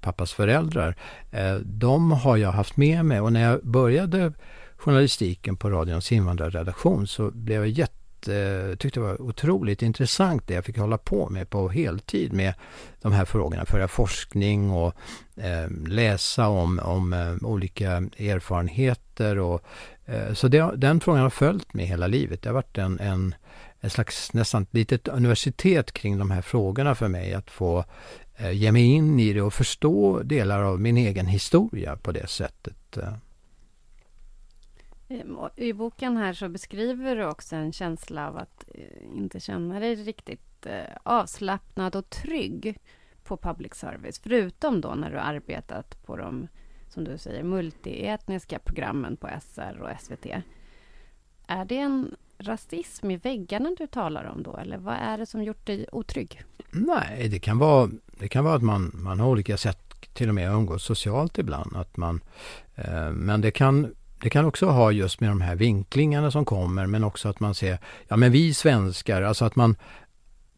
pappas 0.01 0.33
föräldrar. 0.33 0.95
Äh, 1.31 1.55
de 1.55 2.11
har 2.11 2.37
jag 2.37 2.51
haft 2.51 2.77
med 2.77 3.05
mig 3.05 3.19
och 3.19 3.33
när 3.33 3.51
jag 3.51 3.59
började 3.63 4.33
journalistiken 4.77 5.57
på 5.57 5.69
radions 5.69 6.11
invandrarredaktion 6.11 7.07
så 7.07 7.31
blev 7.31 7.61
jag 7.61 7.69
jätte 7.69 7.98
Eh, 8.27 8.75
tyckte 8.75 8.99
det 8.99 9.03
var 9.05 9.21
otroligt 9.21 9.81
intressant 9.81 10.47
det 10.47 10.53
jag 10.53 10.65
fick 10.65 10.77
hålla 10.77 10.97
på 10.97 11.29
med 11.29 11.49
på 11.49 11.69
heltid 11.69 12.33
med 12.33 12.53
de 13.01 13.11
här 13.11 13.25
frågorna. 13.25 13.65
Föra 13.65 13.87
forskning 13.87 14.71
och 14.71 14.95
eh, 15.37 15.69
läsa 15.87 16.47
om, 16.47 16.79
om 16.79 17.13
eh, 17.13 17.35
olika 17.41 17.91
erfarenheter. 18.17 19.37
Och, 19.39 19.63
eh, 20.05 20.33
så 20.33 20.47
det, 20.47 20.71
den 20.75 20.99
frågan 20.99 21.21
har 21.21 21.29
följt 21.29 21.73
mig 21.73 21.85
hela 21.85 22.07
livet. 22.07 22.41
Det 22.41 22.49
har 22.49 22.53
varit 22.53 22.77
en, 22.77 22.99
en, 22.99 23.35
en 23.79 23.89
slags 23.89 24.33
nästan 24.33 24.65
litet 24.71 25.07
universitet 25.07 25.91
kring 25.91 26.17
de 26.17 26.31
här 26.31 26.41
frågorna 26.41 26.95
för 26.95 27.07
mig. 27.07 27.33
Att 27.33 27.49
få 27.49 27.85
eh, 28.37 28.51
ge 28.51 28.71
mig 28.71 28.83
in 28.83 29.19
i 29.19 29.33
det 29.33 29.41
och 29.41 29.53
förstå 29.53 30.21
delar 30.23 30.63
av 30.63 30.79
min 30.81 30.97
egen 30.97 31.27
historia 31.27 31.95
på 31.95 32.11
det 32.11 32.29
sättet. 32.29 32.97
Ehm, 35.09 35.37
I 35.55 35.73
boken 35.73 36.17
här 36.17 36.33
så 36.33 36.49
beskriver 36.49 37.15
du 37.15 37.25
också 37.25 37.55
en 37.55 37.73
känsla 37.73 38.27
av 38.27 38.37
att 38.37 38.65
eh, 38.75 39.17
inte 39.17 39.39
känna 39.39 39.79
dig 39.79 39.95
riktigt 39.95 40.65
eh, 40.65 40.95
avslappnad 41.03 41.95
och 41.95 42.09
trygg 42.09 42.79
på 43.23 43.37
public 43.37 43.73
service. 43.73 44.19
Förutom 44.19 44.81
då 44.81 44.95
när 44.95 45.11
du 45.11 45.17
arbetat 45.17 46.05
på 46.05 46.17
de, 46.17 46.47
som 46.89 47.03
du 47.03 47.17
säger, 47.17 47.43
multietniska 47.43 48.59
programmen 48.59 49.17
på 49.17 49.29
SR 49.41 49.81
och 49.81 50.01
SVT. 50.01 50.25
Är 51.47 51.65
det 51.65 51.77
en 51.77 52.15
rasism 52.37 53.11
i 53.11 53.17
väggarna 53.17 53.69
du 53.77 53.87
talar 53.87 54.25
om 54.25 54.43
då? 54.43 54.57
Eller 54.57 54.77
vad 54.77 54.95
är 54.95 55.17
det 55.17 55.25
som 55.25 55.43
gjort 55.43 55.65
dig 55.65 55.85
otrygg? 55.91 56.43
Nej, 56.71 57.29
det 57.29 57.39
kan 57.39 57.57
vara, 57.57 57.89
det 58.19 58.27
kan 58.27 58.43
vara 58.43 58.55
att 58.55 58.63
man, 58.63 58.91
man 58.93 59.19
har 59.19 59.27
olika 59.29 59.57
sätt 59.57 60.13
till 60.13 60.29
och 60.29 60.35
med 60.35 60.49
att 60.49 60.55
umgås 60.55 60.83
socialt 60.83 61.37
ibland. 61.37 61.75
Att 61.75 61.97
man, 61.97 62.21
eh, 62.75 63.11
men 63.11 63.41
det 63.41 63.51
kan 63.51 63.95
det 64.21 64.29
kan 64.29 64.45
också 64.45 64.65
ha 64.65 64.91
just 64.91 65.19
med 65.19 65.29
de 65.29 65.41
här 65.41 65.55
vinklingarna 65.55 66.31
som 66.31 66.45
kommer 66.45 66.85
men 66.85 67.03
också 67.03 67.29
att 67.29 67.39
man 67.39 67.55
ser, 67.55 67.77
ja 68.07 68.17
men 68.17 68.31
vi 68.31 68.53
svenskar, 68.53 69.21
alltså 69.21 69.45
att 69.45 69.55
man 69.55 69.75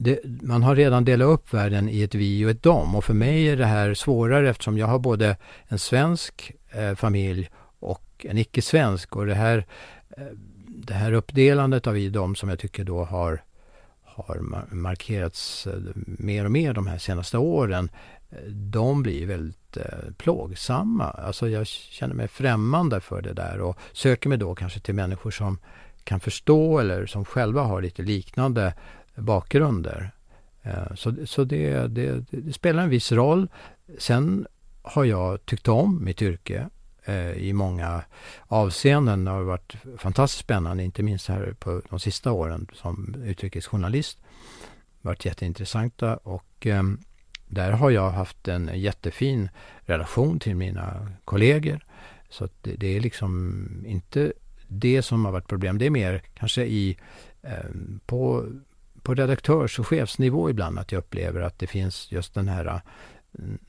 det, 0.04 0.20
man 0.42 0.64
har 0.64 0.76
redan 0.76 1.06
delat 1.06 1.28
upp 1.28 1.54
världen 1.54 1.90
i 1.90 2.02
ett 2.02 2.16
vi 2.16 2.46
och 2.46 2.50
ett 2.50 2.64
dom 2.64 2.96
och 2.96 3.04
för 3.04 3.14
mig 3.14 3.50
är 3.50 3.58
det 3.58 3.66
här 3.66 3.94
svårare 3.94 4.50
eftersom 4.50 4.78
jag 4.78 4.88
har 4.88 5.00
både 5.00 5.38
en 5.68 5.80
svensk 5.80 6.52
eh, 6.72 6.96
familj 6.96 7.50
och 7.80 8.26
en 8.30 8.38
icke-svensk. 8.38 9.16
Och 9.16 9.26
det 9.26 9.34
här, 9.34 9.66
eh, 10.18 10.24
det 10.68 10.94
här 10.94 11.12
uppdelandet 11.12 11.88
av 11.88 11.94
vi 11.94 12.08
och 12.08 12.12
dom 12.12 12.36
som 12.36 12.50
jag 12.50 12.60
tycker 12.60 12.84
då 12.84 13.04
har, 13.04 13.44
har 14.04 14.40
markerats 14.76 15.68
eh, 15.68 15.74
mer 15.96 16.46
och 16.46 16.52
mer 16.52 16.74
de 16.74 16.88
här 16.88 16.98
senaste 16.98 17.38
åren 17.38 17.90
de 18.50 19.04
blir 19.04 19.26
väldigt 19.26 19.78
eh, 19.78 20.14
plågsamma. 20.18 21.06
Alltså 21.06 21.50
jag 21.50 21.68
känner 21.68 22.16
mig 22.16 22.28
främmande 22.28 23.02
för 23.02 23.22
det 23.22 23.34
där 23.34 23.62
och 23.62 23.78
söker 23.92 24.30
mig 24.30 24.38
då 24.38 24.56
kanske 24.56 24.80
till 24.80 24.96
människor 24.96 25.32
som 25.32 25.60
kan 26.04 26.20
förstå 26.20 26.80
eller 26.80 27.06
som 27.06 27.26
själva 27.26 27.64
har 27.64 27.82
lite 27.82 28.02
liknande 28.02 28.74
bakgrunder. 29.16 30.12
Eh, 30.62 30.96
så 30.96 31.16
så 31.26 31.44
det, 31.44 31.88
det, 31.88 32.26
det, 32.30 32.54
spelar 32.54 32.84
en 32.84 32.90
viss 32.90 33.12
roll. 33.12 33.48
Sen 33.98 34.48
har 34.82 35.06
jag 35.06 35.46
tyckt 35.46 35.68
om 35.68 36.04
mitt 36.04 36.22
yrke 36.22 36.70
eh, 37.06 37.32
i 37.32 37.54
många 37.54 38.04
avseenden. 38.48 39.26
Det 39.26 39.32
har 39.32 39.42
varit 39.42 39.76
fantastiskt 39.98 40.44
spännande, 40.44 40.84
inte 40.84 41.04
minst 41.04 41.28
här 41.28 41.56
på 41.60 41.82
de 41.90 42.00
sista 42.00 42.32
åren 42.32 42.68
som 42.74 43.16
utrikesjournalist. 43.26 44.18
Det 44.22 45.08
har 45.08 45.12
varit 45.12 45.26
jätteintressanta 45.26 46.18
och 46.18 46.66
ehm, 46.66 47.00
där 47.52 47.72
har 47.72 47.90
jag 47.90 48.12
haft 48.12 48.48
en 48.48 48.72
jättefin 48.74 49.50
relation 49.82 50.40
till 50.40 50.56
mina 50.56 51.08
kollegor. 51.26 51.86
Så 52.30 52.50
det, 52.62 52.76
det, 52.76 52.98
är 52.98 53.00
liksom 53.00 53.66
inte 53.86 54.34
det 54.68 55.02
som 55.02 55.26
har 55.26 55.32
varit 55.32 55.48
problem. 55.48 55.78
Det 55.78 55.86
är 55.86 55.90
mer 55.90 56.22
kanske 56.34 56.64
i 56.64 56.98
eh, 57.42 57.52
på, 58.06 58.46
på 59.02 59.14
redaktörs 59.14 59.80
och 59.80 59.88
chefsnivå 59.88 60.50
ibland 60.50 60.80
att 60.80 60.92
jag 60.92 61.00
upplever 61.00 61.42
att 61.42 61.60
det 61.60 61.68
finns 61.68 62.12
just 62.12 62.34
den 62.34 62.48
här 62.48 62.82
mm, 63.40 63.60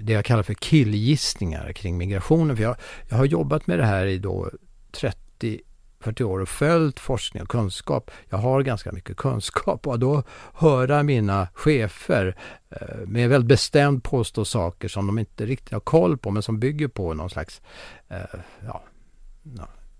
det 0.00 0.12
jag 0.12 0.24
kallar 0.24 0.42
för 0.42 0.54
killgissningar 0.54 1.72
kring 1.72 1.98
migrationen. 1.98 2.56
För 2.56 2.62
jag, 2.62 2.76
jag 3.08 3.16
har 3.16 3.24
jobbat 3.24 3.66
med 3.66 3.78
det 3.78 3.86
här 3.86 4.06
i 4.06 4.18
då 4.18 4.50
30 4.90 5.60
40 6.00 6.24
år 6.24 6.40
och 6.40 6.48
följt 6.48 7.00
forskning 7.00 7.42
och 7.42 7.48
kunskap. 7.48 8.10
Jag 8.28 8.38
har 8.38 8.62
ganska 8.62 8.92
mycket 8.92 9.16
kunskap 9.16 9.86
och 9.86 9.98
då 9.98 10.22
höra 10.54 11.02
mina 11.02 11.48
chefer 11.54 12.36
eh, 12.70 12.96
med 13.06 13.28
väldigt 13.28 13.48
bestämt 13.48 14.04
påstå 14.04 14.44
saker 14.44 14.88
som 14.88 15.06
de 15.06 15.18
inte 15.18 15.46
riktigt 15.46 15.72
har 15.72 15.80
koll 15.80 16.18
på 16.18 16.30
men 16.30 16.42
som 16.42 16.60
bygger 16.60 16.88
på 16.88 17.14
någon 17.14 17.30
slags 17.30 17.60
eh, 18.08 18.40
ja, 18.66 18.82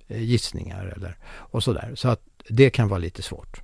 gissningar 0.09 0.87
eller 0.97 1.17
och 1.27 1.63
sådär. 1.63 1.93
Så 1.95 2.09
att 2.09 2.21
det 2.49 2.71
kan 2.71 2.89
vara 2.89 2.99
lite 2.99 3.23
svårt. 3.23 3.61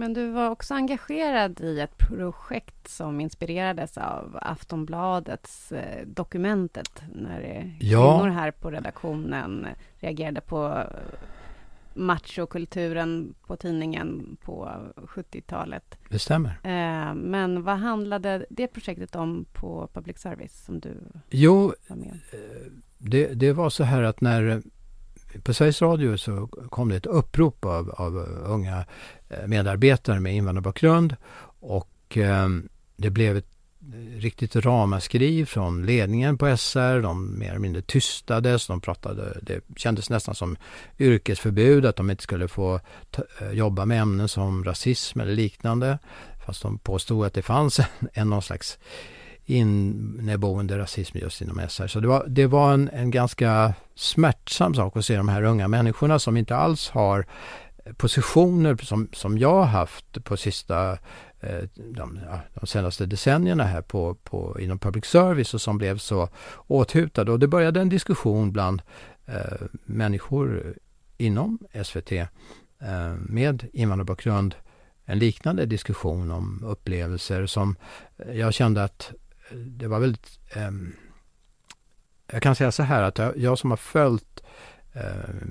Men 0.00 0.12
du 0.12 0.30
var 0.30 0.50
också 0.50 0.74
engagerad 0.74 1.60
i 1.60 1.80
ett 1.80 1.98
projekt 1.98 2.88
som 2.88 3.20
inspirerades 3.20 3.98
av 3.98 4.38
Aftonbladets 4.42 5.72
eh, 5.72 6.06
Dokumentet 6.06 7.02
när 7.14 7.72
ja. 7.80 8.18
kvinnor 8.18 8.34
här 8.34 8.50
på 8.50 8.70
redaktionen 8.70 9.66
reagerade 9.98 10.40
på 10.40 10.66
eh, 10.66 10.84
machokulturen 11.94 13.34
på 13.46 13.56
tidningen 13.56 14.36
på 14.44 14.70
70-talet. 14.96 15.98
Det 16.08 16.18
stämmer. 16.18 16.50
Eh, 16.50 17.14
men 17.14 17.62
vad 17.62 17.78
handlade 17.78 18.46
det 18.50 18.66
projektet 18.66 19.16
om 19.16 19.46
på 19.52 19.88
public 19.92 20.18
service 20.18 20.64
som 20.64 20.80
du 20.80 20.94
jo, 21.30 21.72
var 21.88 21.96
med 21.96 22.18
det, 22.98 23.34
det 23.34 23.52
var 23.52 23.70
så 23.70 23.84
här 23.84 24.02
att 24.02 24.20
när 24.20 24.62
på 25.42 25.54
Sveriges 25.54 25.82
Radio 25.82 26.16
så 26.16 26.46
kom 26.46 26.88
det 26.88 26.96
ett 26.96 27.06
upprop 27.06 27.64
av, 27.64 27.90
av 27.90 28.16
unga 28.46 28.84
eh, 29.28 29.46
medarbetare 29.46 30.20
med 30.20 30.34
invandrarbakgrund 30.34 31.16
och 31.60 32.16
eh, 32.16 32.48
det 32.96 33.10
blev 33.10 33.36
ett 33.36 33.50
riktigt 34.16 34.56
ramaskri 34.56 35.46
från 35.46 35.86
ledningen 35.86 36.38
på 36.38 36.56
SR. 36.56 37.00
De 37.00 37.38
mer 37.38 37.48
eller 37.48 37.58
mindre 37.58 37.82
tystades. 37.82 38.66
De 38.66 38.80
pratade, 38.80 39.38
det 39.42 39.60
kändes 39.76 40.10
nästan 40.10 40.34
som 40.34 40.56
yrkesförbud 40.98 41.86
att 41.86 41.96
de 41.96 42.10
inte 42.10 42.22
skulle 42.22 42.48
få 42.48 42.80
ta, 43.10 43.22
eh, 43.40 43.52
jobba 43.52 43.84
med 43.84 44.00
ämnen 44.00 44.28
som 44.28 44.64
rasism 44.64 45.20
eller 45.20 45.32
liknande. 45.32 45.98
Fast 46.46 46.62
de 46.62 46.78
påstod 46.78 47.26
att 47.26 47.34
det 47.34 47.42
fanns 47.42 47.78
en, 47.78 47.86
en 48.12 48.30
någon 48.30 48.42
slags 48.42 48.78
inneboende 49.46 50.78
rasism 50.78 51.18
just 51.18 51.42
inom 51.42 51.60
SR. 51.68 51.86
Så 51.86 52.00
det 52.00 52.08
var, 52.08 52.24
det 52.28 52.46
var 52.46 52.72
en, 52.72 52.88
en 52.92 53.10
ganska 53.10 53.74
smärtsam 53.94 54.74
sak 54.74 54.96
att 54.96 55.04
se 55.04 55.16
de 55.16 55.28
här 55.28 55.42
unga 55.42 55.68
människorna 55.68 56.18
som 56.18 56.36
inte 56.36 56.56
alls 56.56 56.90
har 56.90 57.26
eh, 57.84 57.92
positioner 57.92 58.76
som, 58.76 59.08
som 59.12 59.38
jag 59.38 59.54
har 59.54 59.64
haft 59.64 60.24
på 60.24 60.36
sista 60.36 60.92
eh, 61.40 61.62
de, 61.74 62.20
de, 62.54 62.66
senaste 62.66 63.06
decennierna 63.06 63.64
här 63.64 63.82
på, 63.82 64.14
på, 64.14 64.60
inom 64.60 64.78
public 64.78 65.04
service 65.04 65.54
och 65.54 65.60
som 65.60 65.78
blev 65.78 65.98
så 65.98 66.28
åthutade. 66.66 67.32
Och 67.32 67.38
det 67.38 67.48
började 67.48 67.80
en 67.80 67.88
diskussion 67.88 68.52
bland 68.52 68.82
eh, 69.26 69.66
människor 69.84 70.74
inom 71.16 71.58
SVT 71.84 72.12
eh, 72.12 72.28
med 73.18 73.66
invandrarbakgrund 73.72 74.54
en 75.10 75.18
liknande 75.18 75.66
diskussion 75.66 76.30
om 76.30 76.64
upplevelser 76.64 77.46
som 77.46 77.76
eh, 78.18 78.36
jag 78.36 78.54
kände 78.54 78.84
att 78.84 79.12
det 79.54 79.88
var 79.88 80.00
väldigt... 80.00 80.38
Eh, 80.52 80.70
jag 82.32 82.42
kan 82.42 82.54
säga 82.54 82.72
så 82.72 82.82
här 82.82 83.02
att 83.02 83.18
jag, 83.18 83.36
jag 83.36 83.58
som 83.58 83.70
har 83.70 83.76
följt 83.76 84.42
eh, 84.92 85.02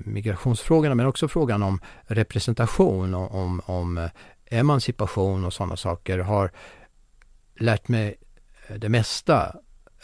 migrationsfrågorna 0.06 0.96
men 0.96 1.06
också 1.06 1.28
frågan 1.28 1.64
om 1.64 1.80
representation 2.02 3.16
och 3.16 3.36
om, 3.36 3.62
om 3.66 3.98
eh, 3.98 4.10
emancipation 4.46 5.46
och 5.46 5.54
sådana 5.54 5.78
saker 5.78 6.20
har 6.20 6.52
lärt 7.60 7.88
mig 7.88 8.16
det 8.78 8.90
mesta 8.90 9.56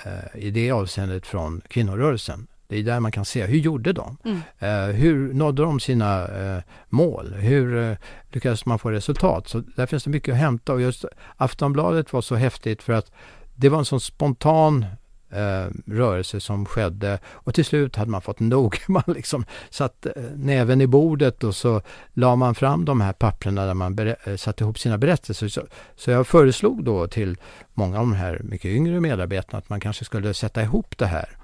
eh, 0.04 0.44
i 0.44 0.52
det 0.52 0.72
avseendet 0.72 1.28
från 1.28 1.62
kvinnorörelsen. 1.68 2.48
Det 2.68 2.78
är 2.78 2.84
där 2.84 3.00
man 3.00 3.12
kan 3.12 3.26
se, 3.26 3.46
hur 3.46 3.58
gjorde 3.58 3.94
de? 3.94 4.18
Mm. 4.26 4.42
Eh, 4.60 4.96
hur 4.96 5.34
nådde 5.34 5.62
de 5.62 5.80
sina 5.80 6.28
eh, 6.28 6.64
mål? 6.90 7.34
Hur 7.34 7.78
eh, 7.78 7.98
lyckades 8.30 8.66
man 8.66 8.80
få 8.80 8.92
resultat? 8.92 9.48
Så 9.48 9.60
där 9.60 9.86
finns 9.86 10.04
det 10.04 10.10
mycket 10.10 10.34
att 10.34 10.40
hämta 10.40 10.74
och 10.74 10.82
just 10.82 11.06
Aftonbladet 11.38 12.14
var 12.14 12.22
så 12.22 12.36
häftigt 12.36 12.84
för 12.84 12.94
att 12.94 13.12
det 13.56 13.70
var 13.70 13.80
en 13.80 13.86
sån 13.86 14.02
spontan 14.02 14.86
eh, 15.30 15.68
rörelse 15.86 16.40
som 16.40 16.66
skedde 16.66 17.20
och 17.28 17.54
till 17.54 17.66
slut 17.66 17.96
hade 17.96 18.12
man 18.12 18.22
fått 18.22 18.40
nog. 18.40 18.78
Man 18.88 19.04
liksom 19.08 19.46
satt 19.70 20.06
eh, 20.06 20.24
näven 20.36 20.82
i 20.82 20.88
bordet 20.88 21.44
och 21.44 21.56
så 21.56 21.82
la 22.14 22.36
man 22.36 22.56
fram 22.56 22.86
de 22.86 23.02
här 23.02 23.14
papperna 23.14 23.66
där 23.66 23.74
man 23.74 24.00
eh, 24.00 24.36
satte 24.36 24.64
ihop 24.64 24.80
sina 24.80 24.98
berättelser. 24.98 25.48
Så, 25.48 25.62
så 25.96 26.12
jag 26.12 26.28
föreslog 26.28 26.84
då 26.84 27.08
till 27.08 27.38
många 27.74 28.00
av 28.00 28.06
de 28.06 28.14
här 28.14 28.42
mycket 28.44 28.72
yngre 28.72 29.00
medarbetarna 29.00 29.58
att 29.58 29.70
man 29.70 29.80
kanske 29.80 30.06
skulle 30.06 30.34
sätta 30.34 30.64
ihop 30.64 30.98
det 30.98 31.06
här. 31.06 31.38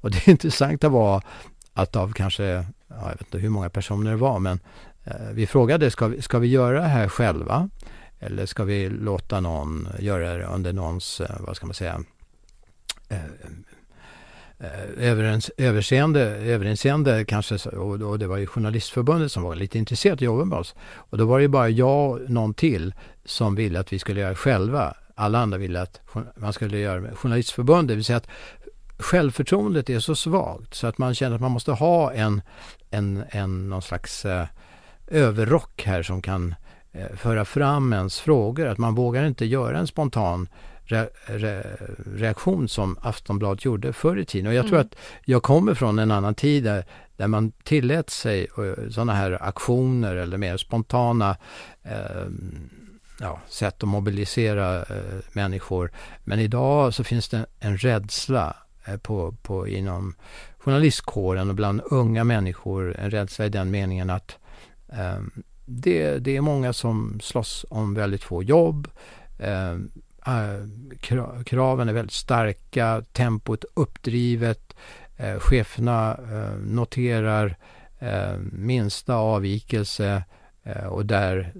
Och 0.00 0.10
det 0.10 0.28
intressanta 0.28 0.88
var 0.88 1.22
att 1.74 1.96
av 1.96 2.12
kanske, 2.12 2.44
ja, 2.44 2.64
jag 2.88 3.08
vet 3.08 3.20
inte 3.20 3.38
hur 3.38 3.48
många 3.48 3.70
personer 3.70 4.10
det 4.10 4.16
var, 4.16 4.38
men 4.38 4.60
eh, 5.04 5.30
vi 5.32 5.46
frågade, 5.46 5.90
ska 5.90 6.06
vi, 6.06 6.22
ska 6.22 6.38
vi 6.38 6.48
göra 6.48 6.80
det 6.80 6.88
här 6.88 7.08
själva? 7.08 7.70
Eller 8.18 8.46
ska 8.46 8.64
vi 8.64 8.88
låta 8.88 9.40
någon 9.40 9.88
göra 9.98 10.36
det 10.36 10.44
under 10.44 10.72
någons, 10.72 11.20
eh, 11.20 11.36
vad 11.40 11.56
ska 11.56 11.66
man 11.66 11.74
säga, 11.74 12.04
eh, 13.08 13.18
eh, 14.58 15.10
överens, 15.10 15.50
överseende, 15.56 16.20
överinseende 16.22 17.24
kanske, 17.24 17.68
och, 17.68 18.02
och 18.02 18.18
det 18.18 18.26
var 18.26 18.36
ju 18.36 18.46
Journalistförbundet 18.46 19.32
som 19.32 19.42
var 19.42 19.54
lite 19.54 19.78
intresserat 19.78 20.14
att 20.14 20.20
jobba 20.20 20.44
med 20.44 20.58
oss. 20.58 20.74
Och 20.80 21.18
då 21.18 21.24
var 21.24 21.40
det 21.40 21.48
bara 21.48 21.68
jag 21.68 22.10
och 22.10 22.30
någon 22.30 22.54
till 22.54 22.94
som 23.24 23.54
ville 23.54 23.80
att 23.80 23.92
vi 23.92 23.98
skulle 23.98 24.20
göra 24.20 24.30
det 24.30 24.36
själva. 24.36 24.94
Alla 25.14 25.38
andra 25.38 25.58
ville 25.58 25.80
att 25.80 26.00
man 26.36 26.52
skulle 26.52 26.78
göra 26.78 26.94
det 26.94 27.00
med 27.00 27.18
Journalistförbundet, 27.18 27.88
det 27.88 27.94
vill 27.94 28.04
säga 28.04 28.16
att 28.16 28.28
självförtroendet 28.98 29.90
är 29.90 30.00
så 30.00 30.14
svagt 30.14 30.74
så 30.74 30.86
att 30.86 30.98
man 30.98 31.14
känner 31.14 31.34
att 31.34 31.40
man 31.42 31.50
måste 31.50 31.72
ha 31.72 32.12
en, 32.12 32.42
en, 32.90 33.24
en 33.30 33.68
någon 33.68 33.82
slags 33.82 34.24
eh, 34.24 34.46
överrock 35.06 35.82
här 35.82 36.02
som 36.02 36.22
kan 36.22 36.50
eh, 36.50 36.56
föra 37.16 37.44
fram 37.44 37.92
ens 37.92 38.20
frågor. 38.20 38.66
Att 38.66 38.78
man 38.78 38.94
vågar 38.94 39.24
inte 39.24 39.46
göra 39.46 39.78
en 39.78 39.86
spontan 39.86 40.48
re, 40.86 41.08
re, 41.26 41.76
reaktion 42.16 42.68
som 42.68 42.98
Aftonbladet 43.00 43.64
gjorde 43.64 43.92
förr 43.92 44.18
i 44.18 44.24
tiden. 44.24 44.46
Och 44.46 44.54
jag 44.54 44.60
mm. 44.60 44.70
tror 44.70 44.80
att 44.80 44.96
jag 45.24 45.42
kommer 45.42 45.74
från 45.74 45.98
en 45.98 46.10
annan 46.10 46.34
tid 46.34 46.64
där, 46.64 46.84
där 47.16 47.26
man 47.26 47.50
tillät 47.50 48.10
sig 48.10 48.46
uh, 48.58 48.90
sådana 48.90 49.14
här 49.14 49.42
aktioner 49.42 50.16
eller 50.16 50.38
mer 50.38 50.56
spontana 50.56 51.36
uh, 51.86 52.30
ja, 53.20 53.40
sätt 53.48 53.82
att 53.82 53.88
mobilisera 53.88 54.78
uh, 54.78 55.20
människor. 55.32 55.92
Men 56.24 56.40
idag 56.40 56.94
så 56.94 57.04
finns 57.04 57.28
det 57.28 57.46
en 57.60 57.78
rädsla 57.78 58.56
på, 59.02 59.34
på, 59.42 59.68
inom 59.68 60.14
journalistkåren 60.58 61.48
och 61.48 61.54
bland 61.54 61.80
unga 61.84 62.24
människor, 62.24 62.96
en 62.96 63.10
rädsla 63.10 63.46
i 63.46 63.48
den 63.48 63.70
meningen 63.70 64.10
att 64.10 64.38
det, 65.66 66.18
det 66.18 66.36
är 66.36 66.40
många 66.40 66.72
som 66.72 67.20
slåss 67.22 67.66
om 67.70 67.94
väldigt 67.94 68.22
få 68.22 68.42
jobb. 68.42 68.88
Eh, 69.38 69.76
kraven 71.44 71.88
är 71.88 71.92
väldigt 71.92 72.12
starka, 72.12 73.02
tempot 73.12 73.64
uppdrivet, 73.74 74.76
eh, 75.16 75.38
cheferna 75.38 76.18
eh, 76.32 76.58
noterar 76.58 77.56
minsta 78.52 79.14
avvikelse 79.14 80.24
och 80.90 81.06
där 81.06 81.52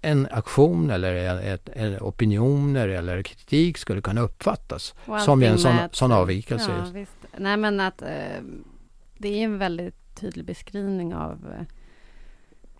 en 0.00 0.28
aktion 0.30 0.90
eller 0.90 1.40
ett, 1.40 1.68
en 1.72 1.98
opinioner 2.00 2.88
eller 2.88 3.22
kritik 3.22 3.78
skulle 3.78 4.00
kunna 4.00 4.20
uppfattas 4.20 4.94
som 5.24 5.42
en 5.42 5.58
sån, 5.58 5.76
sån 5.92 6.12
avvikelse. 6.12 6.70
Ja, 6.94 7.04
Nej 7.36 7.56
men 7.56 7.80
att 7.80 8.02
det 9.18 9.28
är 9.28 9.44
en 9.44 9.58
väldigt 9.58 9.98
tydlig 10.20 10.44
beskrivning 10.44 11.14
av 11.14 11.54
eh, 11.58 11.66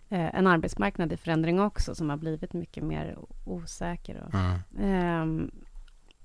en 0.09 0.47
arbetsmarknad 0.47 1.13
i 1.13 1.17
förändring 1.17 1.61
också 1.61 1.95
som 1.95 2.09
har 2.09 2.17
blivit 2.17 2.53
mycket 2.53 2.83
mer 2.83 3.17
osäker. 3.45 4.23
Och, 4.27 4.35
mm. 4.35 5.43
eh, 5.43 5.51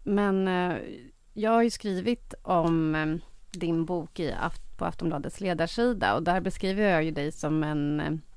men 0.02 0.48
eh, 0.48 0.78
jag 1.32 1.50
har 1.50 1.62
ju 1.62 1.70
skrivit 1.70 2.34
om 2.42 2.94
eh, 2.94 3.16
din 3.50 3.84
bok 3.84 4.20
i, 4.20 4.34
på 4.76 4.84
Aftonbladets 4.84 5.40
ledarsida 5.40 6.14
och 6.14 6.22
där 6.22 6.40
beskriver 6.40 6.90
jag 6.90 7.04
ju 7.04 7.10
dig 7.10 7.32
som 7.32 7.64
en 7.64 8.00
eh, 8.00 8.12
Eh, 8.12 8.33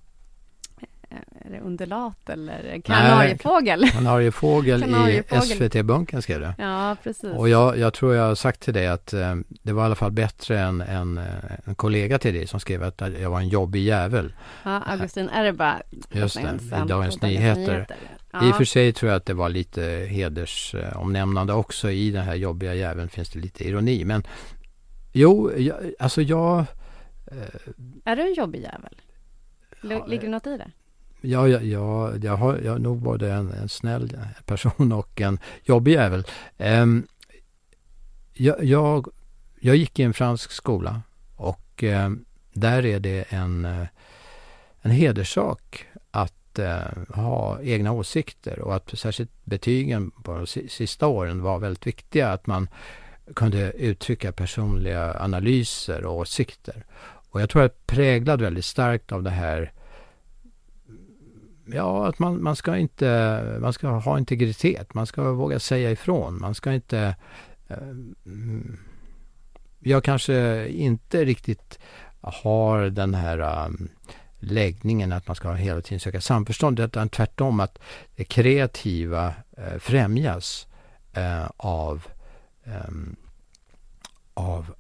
är 1.09 1.49
det 1.49 1.59
undulat 1.59 2.29
eller 2.29 2.81
kanariefågel? 2.81 3.89
kanariefågel, 3.89 4.81
kanariefågel. 4.83 5.43
i 5.43 5.55
SVT-bunken 5.55 6.21
skrev 6.21 6.39
du. 6.39 6.53
Ja, 6.57 6.95
precis. 7.03 7.23
Och 7.23 7.49
jag, 7.49 7.77
jag, 7.77 7.93
tror 7.93 8.15
jag 8.15 8.23
har 8.23 8.35
sagt 8.35 8.59
till 8.59 8.73
dig 8.73 8.87
att 8.87 9.13
eh, 9.13 9.35
det 9.47 9.73
var 9.73 9.83
i 9.83 9.85
alla 9.85 9.95
fall 9.95 10.11
bättre 10.11 10.59
än 10.59 10.81
en, 10.81 11.21
en 11.65 11.75
kollega 11.75 12.19
till 12.19 12.33
dig 12.33 12.47
som 12.47 12.59
skrev 12.59 12.83
att 12.83 13.01
jag 13.19 13.29
var 13.29 13.39
en 13.39 13.49
jobbig 13.49 13.83
jävel. 13.83 14.33
Ja, 14.63 14.81
Augustin 14.81 15.29
Erba. 15.29 15.81
Just 16.11 16.35
det, 16.35 16.59
i 16.83 16.87
Dagens 16.87 17.21
Nyheter. 17.21 17.73
Nyheter. 17.73 17.97
Ja. 18.31 18.47
I 18.47 18.51
och 18.51 18.55
för 18.55 18.65
sig 18.65 18.93
tror 18.93 19.11
jag 19.11 19.17
att 19.17 19.25
det 19.25 19.33
var 19.33 19.49
lite 19.49 19.81
hedersomnämnande 20.09 21.53
också. 21.53 21.91
I 21.91 22.11
den 22.11 22.23
här 22.23 22.35
jobbiga 22.35 22.73
jäveln 22.73 23.09
finns 23.09 23.29
det 23.29 23.39
lite 23.39 23.67
ironi. 23.67 24.05
Men 24.05 24.23
jo, 25.11 25.51
jag, 25.57 25.77
alltså 25.99 26.21
jag... 26.21 26.59
Eh, 27.31 27.37
är 28.05 28.15
du 28.15 28.21
en 28.21 28.33
jobbig 28.33 28.61
jävel? 28.61 29.01
Ligger 30.07 30.21
det 30.21 30.29
något 30.29 30.47
i 30.47 30.57
det? 30.57 30.71
Ja, 31.27 31.47
ja, 31.47 31.61
ja, 31.61 32.15
jag 32.21 32.37
har, 32.37 32.57
jag, 32.57 32.81
nog 32.81 33.01
både 33.01 33.31
en, 33.31 33.51
en 33.51 33.69
snäll 33.69 34.17
person 34.45 34.91
och 34.91 35.21
en 35.21 35.39
jobbig 35.63 35.91
jävel. 35.91 36.23
Um, 36.57 37.07
jag, 38.33 38.63
jag, 38.63 39.07
jag, 39.59 39.75
gick 39.75 39.99
i 39.99 40.03
en 40.03 40.13
fransk 40.13 40.51
skola 40.51 41.01
och 41.35 41.83
um, 41.83 42.25
där 42.53 42.85
är 42.85 42.99
det 42.99 43.25
en, 43.29 43.65
eh, 43.65 43.87
en 44.81 44.91
hederssak 44.91 45.85
att 46.11 46.59
uh, 46.59 47.15
ha 47.15 47.61
egna 47.61 47.91
åsikter 47.91 48.59
och 48.59 48.75
att 48.75 48.99
särskilt 48.99 49.31
betygen 49.43 50.11
på 50.11 50.33
de 50.33 50.47
sista 50.69 51.07
åren 51.07 51.41
var 51.41 51.59
väldigt 51.59 51.87
viktiga. 51.87 52.31
Att 52.31 52.47
man 52.47 52.69
kunde 53.35 53.71
uttrycka 53.71 54.31
personliga 54.31 55.17
analyser 55.19 56.05
och 56.05 56.17
åsikter. 56.17 56.85
Och 57.29 57.41
jag 57.41 57.49
tror 57.49 57.63
att 57.63 57.75
jag 57.77 57.95
präglad 57.95 58.41
väldigt 58.41 58.65
starkt 58.65 59.11
av 59.11 59.23
det 59.23 59.29
här 59.29 59.71
ja, 61.73 62.07
att 62.07 62.19
man, 62.19 62.43
man 62.43 62.55
ska 62.55 62.77
inte, 62.77 63.57
man 63.61 63.73
ska 63.73 63.87
ha 63.89 64.17
integritet, 64.17 64.93
man 64.93 65.07
ska 65.07 65.31
våga 65.31 65.59
säga 65.59 65.91
ifrån, 65.91 66.39
man 66.39 66.55
ska 66.55 66.73
inte 66.73 67.15
eh, 67.67 67.77
jag 69.79 70.03
kanske 70.03 70.67
inte 70.67 71.25
riktigt 71.25 71.79
har 72.21 72.81
den 72.81 73.13
här 73.13 73.65
um, 73.65 73.89
läggningen 74.39 75.11
att 75.11 75.27
man 75.27 75.35
ska 75.35 75.51
hela 75.51 75.81
tiden 75.81 75.99
söka 75.99 76.21
samförstånd, 76.21 76.79
utan 76.79 77.09
tvärtom 77.09 77.59
att 77.59 77.79
det 78.15 78.23
kreativa 78.23 79.33
eh, 79.57 79.77
främjas 79.79 80.67
eh, 81.13 81.49
av, 81.57 82.07
av 84.33 84.75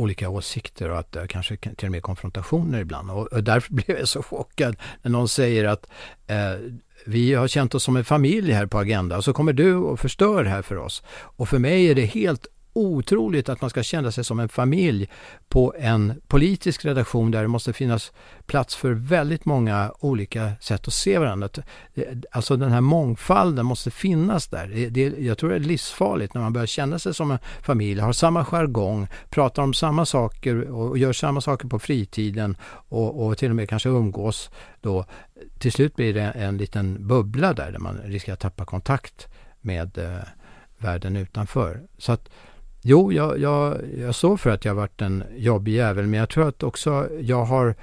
olika 0.00 0.28
åsikter 0.28 0.90
och 0.90 0.98
att 0.98 1.12
det 1.12 1.26
kanske 1.28 1.56
till 1.56 1.86
och 1.88 1.92
med 1.92 2.02
konfrontationer 2.02 2.80
ibland. 2.80 3.10
Och, 3.10 3.26
och 3.26 3.44
därför 3.44 3.72
blev 3.74 3.98
jag 3.98 4.08
så 4.08 4.22
chockad 4.22 4.76
när 5.02 5.10
någon 5.10 5.28
säger 5.28 5.64
att 5.64 5.86
eh, 6.26 6.54
vi 7.06 7.34
har 7.34 7.48
känt 7.48 7.74
oss 7.74 7.84
som 7.84 7.96
en 7.96 8.04
familj 8.04 8.52
här 8.52 8.66
på 8.66 8.78
Agenda 8.78 9.16
och 9.16 9.24
så 9.24 9.32
kommer 9.32 9.52
du 9.52 9.74
och 9.74 10.00
förstör 10.00 10.44
här 10.44 10.62
för 10.62 10.76
oss. 10.76 11.02
Och 11.10 11.48
för 11.48 11.58
mig 11.58 11.90
är 11.90 11.94
det 11.94 12.04
helt 12.04 12.46
otroligt 12.72 13.48
att 13.48 13.60
man 13.60 13.70
ska 13.70 13.82
känna 13.82 14.12
sig 14.12 14.24
som 14.24 14.40
en 14.40 14.48
familj 14.48 15.08
på 15.48 15.74
en 15.78 16.20
politisk 16.28 16.84
redaktion 16.84 17.30
där 17.30 17.42
det 17.42 17.48
måste 17.48 17.72
finnas 17.72 18.12
plats 18.46 18.76
för 18.76 18.92
väldigt 18.92 19.44
många 19.44 19.92
olika 19.98 20.52
sätt 20.60 20.88
att 20.88 20.94
se 20.94 21.18
varandra. 21.18 21.48
Eh, 21.94 22.04
alltså 22.30 22.56
den 22.56 22.72
här 22.72 22.80
mångfalden 22.80 23.66
måste 23.66 23.90
finnas 23.90 24.46
där. 24.46 24.66
Det, 24.66 24.88
det, 24.88 25.18
jag 25.18 25.38
tror 25.38 25.50
det 25.50 25.56
är 25.56 25.60
livsfarligt 25.60 26.34
när 26.34 26.40
man 26.40 26.52
börjar 26.52 26.66
känna 26.66 26.98
sig 26.98 27.14
som 27.14 27.30
en 27.30 27.38
familj, 27.62 28.00
har 28.00 28.12
samma 28.12 28.44
jargong, 28.44 29.08
pratar 29.30 29.62
om 29.62 29.74
samma 29.74 30.06
saker 30.06 30.70
och 30.70 30.98
gör 30.98 31.12
samma 31.12 31.40
saker 31.40 31.68
på 31.68 31.78
fritiden 31.78 32.56
och, 32.88 33.26
och 33.26 33.38
till 33.38 33.50
och 33.50 33.56
med 33.56 33.68
kanske 33.68 33.88
umgås 33.88 34.50
då. 34.80 35.04
Till 35.58 35.72
slut 35.72 35.96
blir 35.96 36.14
det 36.14 36.22
en 36.22 36.56
liten 36.56 37.06
bubbla 37.06 37.52
där, 37.52 37.72
där 37.72 37.78
man 37.78 37.98
riskerar 38.04 38.34
att 38.34 38.40
tappa 38.40 38.64
kontakt 38.64 39.28
med 39.60 39.98
eh, 39.98 40.22
världen 40.78 41.16
utanför. 41.16 41.80
Så 41.98 42.12
att 42.12 42.28
Jo, 42.82 43.12
jag, 43.12 43.38
jag, 43.38 43.80
jag 43.98 44.14
står 44.14 44.36
för 44.36 44.50
att 44.50 44.64
jag 44.64 44.74
varit 44.74 45.02
en 45.02 45.24
jobbig 45.36 45.72
jävel, 45.72 46.06
men 46.06 46.20
jag 46.20 46.28
tror 46.28 46.48
att 46.48 46.62
också 46.62 47.08
jag 47.20 47.44
har 47.44 47.74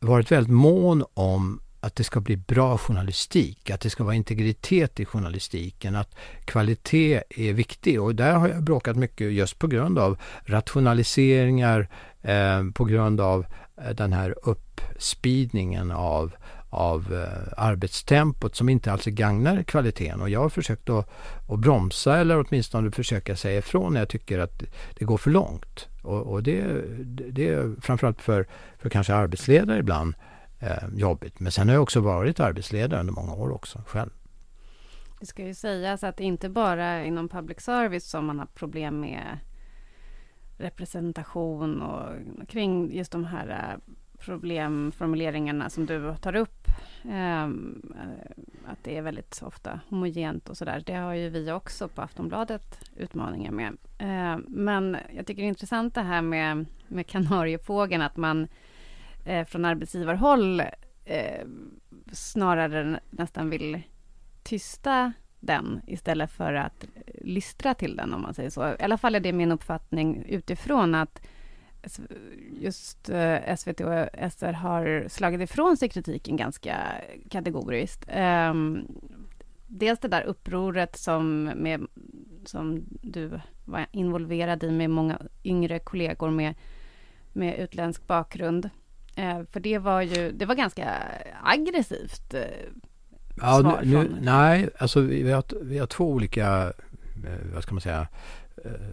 varit 0.00 0.32
väldigt 0.32 0.52
mån 0.52 1.04
om 1.14 1.60
att 1.80 1.96
det 1.96 2.04
ska 2.04 2.20
bli 2.20 2.36
bra 2.36 2.78
journalistik, 2.78 3.70
att 3.70 3.80
det 3.80 3.90
ska 3.90 4.04
vara 4.04 4.14
integritet 4.14 5.00
i 5.00 5.04
journalistiken, 5.04 5.96
att 5.96 6.14
kvalitet 6.44 7.22
är 7.30 7.52
viktig. 7.52 8.02
Och 8.02 8.14
där 8.14 8.32
har 8.32 8.48
jag 8.48 8.62
bråkat 8.62 8.96
mycket 8.96 9.32
just 9.32 9.58
på 9.58 9.66
grund 9.66 9.98
av 9.98 10.18
rationaliseringar, 10.44 11.88
eh, 12.22 12.64
på 12.74 12.84
grund 12.84 13.20
av 13.20 13.46
eh, 13.84 13.90
den 13.90 14.12
här 14.12 14.34
uppspidningen 14.42 15.90
av 15.90 16.32
av 16.72 17.12
eh, 17.12 17.52
arbetstempot 17.56 18.56
som 18.56 18.68
inte 18.68 18.92
alls 18.92 19.04
gagnar 19.04 19.62
kvaliteten. 19.62 20.20
Och 20.20 20.30
jag 20.30 20.40
har 20.40 20.48
försökt 20.48 20.88
att, 20.90 21.10
att 21.48 21.58
bromsa 21.58 22.18
eller 22.18 22.44
åtminstone 22.46 22.90
försöka 22.90 23.36
säga 23.36 23.58
ifrån 23.58 23.92
när 23.92 24.00
jag 24.00 24.08
tycker 24.08 24.38
att 24.38 24.62
det 24.98 25.04
går 25.04 25.16
för 25.16 25.30
långt. 25.30 25.88
Och, 26.02 26.20
och 26.20 26.42
det, 26.42 26.84
det 27.32 27.48
är 27.48 27.80
framförallt 27.80 28.22
för, 28.22 28.46
för 28.78 28.90
kanske 28.90 29.14
arbetsledare 29.14 29.78
ibland 29.78 30.14
eh, 30.60 30.88
jobbigt. 30.94 31.40
Men 31.40 31.52
sen 31.52 31.68
har 31.68 31.74
jag 31.74 31.82
också 31.82 32.00
varit 32.00 32.40
arbetsledare 32.40 33.00
under 33.00 33.12
många 33.12 33.34
år 33.34 33.52
också 33.52 33.82
själv. 33.86 34.10
Det 35.20 35.26
ska 35.26 35.44
ju 35.44 35.54
sägas 35.54 36.04
att 36.04 36.16
det 36.16 36.24
inte 36.24 36.48
bara 36.48 37.04
inom 37.04 37.28
public 37.28 37.60
service 37.60 38.10
som 38.10 38.26
man 38.26 38.38
har 38.38 38.46
problem 38.46 39.00
med 39.00 39.38
representation 40.58 41.82
och 41.82 42.08
kring 42.48 42.96
just 42.96 43.12
de 43.12 43.24
här 43.24 43.48
eh, 43.48 43.94
problemformuleringarna 44.24 45.70
som 45.70 45.86
du 45.86 46.14
tar 46.20 46.36
upp. 46.36 46.68
Ehm, 47.10 47.92
eh, 47.96 48.70
att 48.72 48.84
det 48.84 48.96
är 48.96 49.02
väldigt 49.02 49.42
ofta 49.42 49.80
homogent 49.88 50.48
och 50.48 50.56
sådär. 50.56 50.82
Det 50.86 50.94
har 50.94 51.14
ju 51.14 51.28
vi 51.28 51.52
också 51.52 51.88
på 51.88 52.02
Aftonbladet 52.02 52.90
utmaningar 52.96 53.52
med. 53.52 53.76
Eh, 53.98 54.38
men 54.48 54.96
jag 55.12 55.26
tycker 55.26 55.42
det 55.42 55.46
är 55.46 55.48
intressant 55.48 55.94
det 55.94 56.02
här 56.02 56.22
med, 56.22 56.66
med 56.88 57.06
kanariefågeln, 57.06 58.02
att 58.02 58.16
man 58.16 58.48
eh, 59.24 59.46
från 59.46 59.64
arbetsgivarhåll 59.64 60.60
eh, 61.04 61.46
snarare 62.12 63.00
nästan 63.10 63.50
vill 63.50 63.82
tysta 64.42 65.12
den 65.40 65.80
istället 65.86 66.32
för 66.32 66.54
att 66.54 66.84
lystra 67.20 67.74
till 67.74 67.96
den, 67.96 68.14
om 68.14 68.22
man 68.22 68.34
säger 68.34 68.50
så. 68.50 68.68
I 68.68 68.82
alla 68.82 68.98
fall 68.98 69.14
är 69.14 69.20
det 69.20 69.32
min 69.32 69.52
uppfattning 69.52 70.24
utifrån 70.28 70.94
att 70.94 71.26
just 72.60 73.08
eh, 73.08 73.56
SVT 73.56 73.80
och 73.80 74.08
SR 74.32 74.52
har 74.52 75.08
slagit 75.08 75.40
ifrån 75.40 75.76
sig 75.76 75.88
kritiken 75.88 76.36
ganska 76.36 76.76
kategoriskt. 77.30 78.08
Um, 78.50 78.86
dels 79.66 80.00
det 80.00 80.08
där 80.08 80.22
upproret 80.22 80.96
som, 80.96 81.44
med, 81.44 81.86
som 82.44 82.84
du 82.88 83.40
var 83.64 83.86
involverad 83.92 84.64
i 84.64 84.70
med 84.70 84.90
många 84.90 85.18
yngre 85.44 85.78
kollegor 85.78 86.30
med, 86.30 86.54
med 87.32 87.58
utländsk 87.58 88.06
bakgrund. 88.06 88.70
Uh, 89.18 89.44
för 89.50 89.60
det 89.60 89.78
var 89.78 90.02
ju, 90.02 90.32
det 90.32 90.46
var 90.46 90.54
ganska 90.54 90.92
aggressivt. 91.42 92.34
Uh, 92.34 92.40
ja, 93.36 93.80
nu, 93.84 94.16
nej, 94.20 94.68
alltså 94.78 95.00
vi 95.00 95.32
har, 95.32 95.44
vi 95.62 95.78
har 95.78 95.86
två 95.86 96.10
olika, 96.10 96.72
vad 97.54 97.62
ska 97.62 97.74
man 97.74 97.80
säga, 97.80 98.06
Eh, 98.06 98.41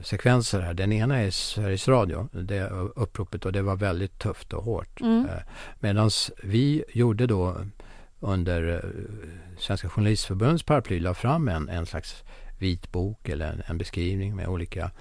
sekvenser 0.04 0.60
här. 0.60 0.74
Den 0.74 0.92
ena 0.92 1.18
är 1.18 1.32
Sveriges 1.32 1.88
Radio, 1.88 2.30
det 2.32 2.70
uppropet 2.96 3.46
och 3.46 3.52
det 3.52 3.62
var 3.62 3.76
väldigt 3.76 4.20
tufft 4.20 4.54
och 4.54 4.64
hårt. 4.64 5.02
Mm. 5.02 5.26
Eh, 5.26 5.42
Medan 5.80 6.10
vi 6.44 6.84
gjorde 6.94 7.28
då 7.28 7.56
under 8.20 8.76
eh, 8.76 8.90
Svenska 9.58 9.90
Journalistförbundets 9.90 10.64
paraply 10.64 11.00
la 11.00 11.14
fram 11.14 11.48
en, 11.48 11.70
en 11.70 11.86
slags 11.86 12.24
vitbok 12.60 13.30
eller 13.30 13.52
en, 13.52 13.62
en 13.66 13.78
beskrivning 13.78 14.36
med 14.36 14.48
olika 14.48 14.92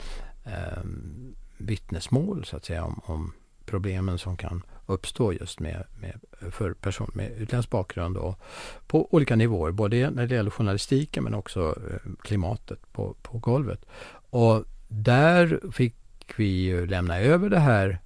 eh, 0.44 0.82
vittnesmål 1.56 2.44
så 2.44 2.56
att 2.56 2.64
säga 2.64 2.84
om, 2.84 3.00
om 3.04 3.32
problemen 3.66 4.18
som 4.18 4.36
kan 4.36 4.62
uppstå 4.86 5.32
just 5.32 5.60
med, 5.60 5.84
med, 6.00 6.20
för 6.50 6.72
personer 6.72 7.10
med 7.14 7.32
utländsk 7.38 7.70
bakgrund 7.70 8.16
och 8.16 8.40
på 8.86 9.14
olika 9.14 9.36
nivåer, 9.36 9.72
både 9.72 10.10
när 10.10 10.26
det 10.26 10.34
gäller 10.34 10.50
journalistiken 10.50 11.24
men 11.24 11.34
också 11.34 11.78
klimatet 12.22 12.92
på, 12.92 13.14
på 13.22 13.38
golvet. 13.38 13.86
Och 14.30 14.64
där 14.88 15.60
fick 15.72 15.94
vi 16.36 16.86
lämna 16.86 17.18
över 17.18 17.50
det 17.50 17.58
här 17.58 17.98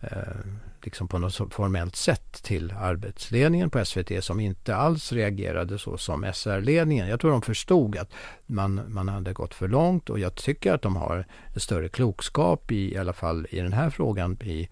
eh, 0.00 0.10
liksom 0.82 1.08
på 1.08 1.18
något 1.18 1.54
formellt 1.54 1.96
sätt 1.96 2.32
till 2.42 2.72
arbetsledningen 2.72 3.70
på 3.70 3.84
SVT 3.84 4.24
som 4.24 4.40
inte 4.40 4.76
alls 4.76 5.12
reagerade 5.12 5.78
så 5.78 5.98
som 5.98 6.32
SR-ledningen. 6.34 7.08
Jag 7.08 7.20
tror 7.20 7.30
de 7.30 7.42
förstod 7.42 7.96
att 7.96 8.12
man, 8.46 8.82
man 8.88 9.08
hade 9.08 9.32
gått 9.32 9.54
för 9.54 9.68
långt 9.68 10.10
och 10.10 10.18
jag 10.18 10.34
tycker 10.34 10.72
att 10.72 10.82
de 10.82 10.96
har 10.96 11.26
en 11.54 11.60
större 11.60 11.88
klokskap 11.88 12.72
i, 12.72 12.94
i 12.94 12.98
alla 12.98 13.12
fall 13.12 13.46
i 13.50 13.60
den 13.60 13.72
här 13.72 13.90
frågan 13.90 14.38
i 14.42 14.68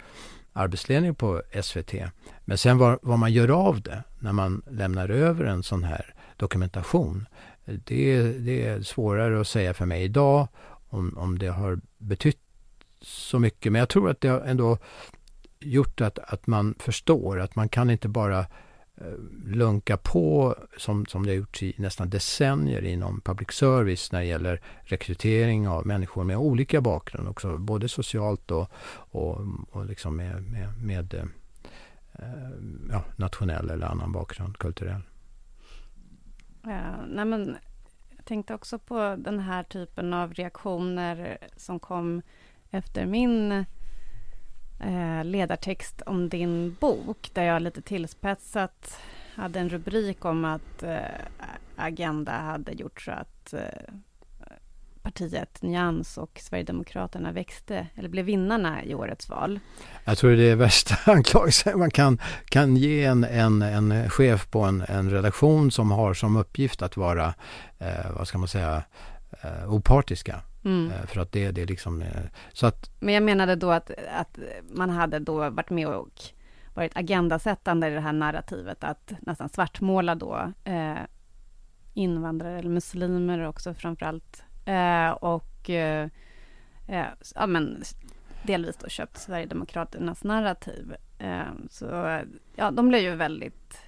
arbetsledningen 0.53 1.15
på 1.15 1.43
SVT. 1.63 1.95
Men 2.45 2.59
sen 2.59 2.79
vad, 2.79 2.99
vad 3.03 3.19
man 3.19 3.33
gör 3.33 3.49
av 3.49 3.81
det 3.81 4.03
när 4.19 4.33
man 4.33 4.63
lämnar 4.71 5.09
över 5.09 5.45
en 5.45 5.63
sån 5.63 5.85
här 5.85 6.15
dokumentation 6.37 7.27
det, 7.85 8.33
det 8.33 8.67
är 8.67 8.83
svårare 8.83 9.41
att 9.41 9.49
säga 9.49 9.75
för 9.75 9.87
mig 9.87 10.03
idag 10.03 10.49
om, 10.89 11.19
om 11.19 11.39
det 11.39 11.49
har 11.49 11.81
betytt 11.99 12.41
så 13.01 13.39
mycket. 13.39 13.73
Men 13.73 13.79
jag 13.79 13.89
tror 13.89 14.11
att 14.11 14.21
det 14.21 14.29
har 14.29 14.41
ändå 14.41 14.79
gjort 15.61 16.01
att, 16.01 16.19
att 16.19 16.47
man 16.47 16.75
förstår 16.79 17.41
att 17.41 17.57
man 17.57 17.69
kan 17.69 17.91
inte 17.91 18.09
bara 18.09 18.39
eh, 18.97 19.13
lunka 19.45 19.97
på 19.97 20.57
som, 20.77 21.07
som 21.07 21.27
det 21.27 21.31
har 21.31 21.37
gjorts 21.37 21.63
i 21.63 21.75
nästan 21.77 22.11
decennier 22.11 22.85
inom 22.85 23.21
public 23.21 23.51
service 23.51 24.13
när 24.13 24.21
det 24.21 24.27
gäller 24.27 24.61
rekrytering 24.81 25.69
av 25.69 25.87
människor 25.87 26.25
med 26.25 26.37
olika 26.37 26.81
bakgrund 26.81 27.29
också, 27.29 27.59
både 27.59 27.89
socialt 27.89 28.51
och, 28.51 28.71
och, 28.95 29.41
och 29.71 29.87
liksom 29.87 30.17
med, 30.17 30.43
med, 30.43 30.83
med 30.83 31.15
eh, 31.15 31.25
ja, 32.91 33.05
nationell 33.17 33.71
eller 33.71 33.87
annan 33.87 34.13
bakgrund, 34.13 34.59
kulturell. 34.59 35.03
Ja, 36.63 37.07
nej 37.09 37.25
men 37.25 37.57
tänkte 38.29 38.55
också 38.55 38.79
på 38.79 39.17
den 39.19 39.41
här 39.41 39.63
typen 39.63 40.15
av 40.15 40.35
reaktioner 40.35 41.39
som 41.57 41.81
kom 41.81 42.23
efter 42.71 43.07
min 43.07 43.53
eh, 44.81 45.25
ledartext 45.25 46.03
om 46.03 46.29
din 46.29 46.77
bok, 46.81 47.31
där 47.33 47.43
jag 47.43 47.63
lite 47.63 47.83
tillspetsat 47.83 49.01
hade 49.35 49.61
en 49.61 49.69
rubrik 49.69 50.25
om 50.25 50.45
att 50.45 50.83
eh, 50.83 50.99
Agenda 51.77 52.33
hade 52.33 52.73
gjort 52.73 53.01
så 53.03 53.11
att 53.11 53.53
eh, 53.53 53.95
partiet 55.03 55.63
Nyans 55.63 56.19
och 56.19 56.41
Sverigedemokraterna 56.43 57.33
växte, 57.33 57.87
eller 57.95 58.09
blev 58.09 58.25
vinnarna 58.25 58.85
i 58.85 58.95
årets 58.95 59.29
val. 59.29 59.61
Jag 60.05 60.19
tror 60.19 60.31
det 60.31 60.51
är 60.51 60.57
värsta 60.57 60.97
anklagelsen 61.13 61.79
man 61.79 61.91
kan, 61.91 62.19
kan 62.45 62.77
ge 62.77 63.05
en, 63.05 63.25
en, 63.25 63.63
en 63.63 64.11
chef 64.11 64.51
på 64.51 64.61
en, 64.63 64.81
en 64.89 65.11
redaktion 65.11 65.71
som 65.71 65.91
har 65.91 66.15
som 66.15 66.37
uppgift 66.37 66.83
att 66.83 66.97
vara, 66.97 67.35
eh, 67.79 68.11
vad 68.17 68.29
ska 68.29 68.39
man 68.39 68.49
säga, 68.49 68.83
eh, 69.43 69.75
opartiska. 69.75 70.41
Mm. 70.65 70.91
Eh, 70.91 71.07
för 71.07 71.21
att 71.21 71.33
det, 71.33 71.51
det 71.51 71.63
är 71.63 71.67
liksom, 71.67 72.03
eh, 72.03 72.23
så 72.53 72.67
att... 72.67 72.91
Men 73.01 73.15
jag 73.15 73.23
menade 73.23 73.57
då 73.57 73.71
att, 73.71 73.91
att 74.11 74.39
man 74.71 74.91
hade 74.91 75.19
då 75.19 75.51
varit 75.51 75.71
med 75.71 75.89
och 75.89 76.23
varit 76.75 76.97
agendasättande 76.97 77.89
i 77.89 77.95
det 77.95 78.01
här 78.01 78.13
narrativet, 78.13 78.85
att 78.85 79.13
nästan 79.21 79.49
svartmåla 79.49 80.15
då 80.15 80.53
eh, 80.65 80.99
invandrare 81.95 82.59
eller 82.59 82.71
muslimer 82.71 83.47
också 83.47 83.75
framförallt 83.75 84.43
Eh, 84.69 85.11
och 85.11 85.71
eh, 85.71 86.09
eh 86.87 87.07
ja, 87.35 87.47
men, 87.47 87.83
delvis 88.43 88.77
då 88.77 88.89
köpt 88.89 89.17
Sverigedemokraternas 89.17 90.25
narrativ. 90.25 90.95
Eh, 91.19 91.43
så 91.71 92.21
ja, 92.57 92.71
de 92.71 92.89
blev 92.89 93.01
ju 93.01 93.15
väldigt 93.15 93.79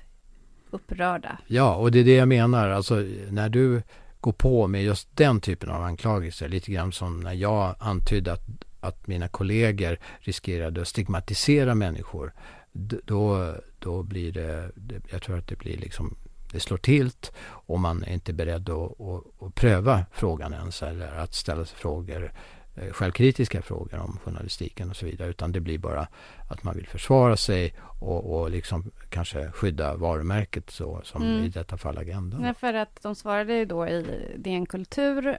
upprörda. 0.71 1.39
Ja, 1.47 1.77
och 1.77 1.91
det 1.91 1.99
är 1.99 2.05
det 2.05 2.15
jag 2.15 2.29
menar. 2.29 2.69
Alltså 2.69 2.95
när 3.31 3.49
du 3.49 3.83
går 4.21 4.33
på 4.33 4.67
med 4.67 4.85
just 4.85 5.17
den 5.17 5.41
typen 5.41 5.71
av 5.71 5.83
anklagelser, 5.83 6.49
lite 6.49 6.73
grann 6.73 6.93
som 6.93 7.21
när 7.21 7.33
jag 7.33 7.75
antydde 7.79 8.33
att, 8.33 8.47
att 8.81 9.07
mina 9.07 9.29
kollegor 9.29 9.99
riskerade 10.19 10.81
att 10.81 10.89
stigmatisera 10.89 11.75
människor. 11.75 12.33
Då, 12.73 13.55
då 13.79 14.03
blir 14.03 14.33
det, 14.33 14.71
jag 15.11 15.23
tror 15.23 15.39
att 15.39 15.49
det 15.49 15.59
blir 15.59 15.77
liksom 15.77 16.17
det 16.53 16.61
slår 16.61 16.79
tilt 16.79 17.33
och 17.43 17.81
man 17.81 18.03
är 18.03 18.13
inte 18.13 18.33
beredd 18.33 18.71
att, 18.71 19.01
att, 19.01 19.43
att 19.43 19.55
pröva 19.55 20.07
frågan 20.13 20.53
ens 20.53 20.83
eller 20.83 21.19
att 21.19 21.35
ställa 21.35 21.65
sig 21.65 21.79
frågor 21.79 22.33
eh, 22.75 22.93
självkritiska 22.93 23.63
frågor 23.63 23.99
om 23.99 24.19
journalistiken 24.25 24.91
och 24.91 24.97
så 24.97 25.07
vidare 25.07 25.29
utan 25.29 25.53
det 25.53 25.61
blir 25.61 25.79
bara 25.79 26.09
att 26.51 26.63
man 26.63 26.75
vill 26.75 26.87
försvara 26.87 27.37
sig 27.37 27.75
och, 28.01 28.41
och 28.41 28.51
liksom 28.51 28.91
kanske 29.09 29.51
skydda 29.51 29.97
varumärket 29.97 30.71
så 30.71 31.01
som 31.05 31.23
mm. 31.23 31.45
i 31.45 31.49
detta 31.49 31.77
fall 31.77 31.99
Agenda. 31.99 32.47
Ja, 32.47 32.55
för 32.55 32.75
att 32.75 33.03
de 33.03 33.15
svarade 33.15 33.55
ju 33.55 33.65
då 33.65 33.87
i 33.87 34.27
DN 34.39 34.67
Kultur, 34.67 35.39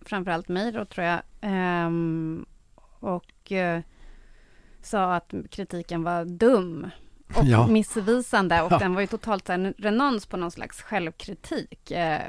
framförallt 0.00 0.48
mig 0.48 0.72
då 0.72 0.84
tror 0.84 1.06
jag, 1.06 1.22
ehm, 1.40 2.46
och 3.00 3.52
eh, 3.52 3.82
sa 4.82 5.14
att 5.14 5.34
kritiken 5.50 6.02
var 6.02 6.24
dum 6.24 6.90
och 7.36 7.44
ja. 7.44 7.66
missvisande 7.66 8.62
och 8.62 8.72
ja. 8.72 8.78
den 8.78 8.94
var 8.94 9.00
ju 9.00 9.06
totalt 9.06 9.48
en 9.48 9.74
renons 9.78 10.26
på 10.26 10.36
någon 10.36 10.50
slags 10.50 10.82
självkritik. 10.82 11.90
Eh, 11.90 12.20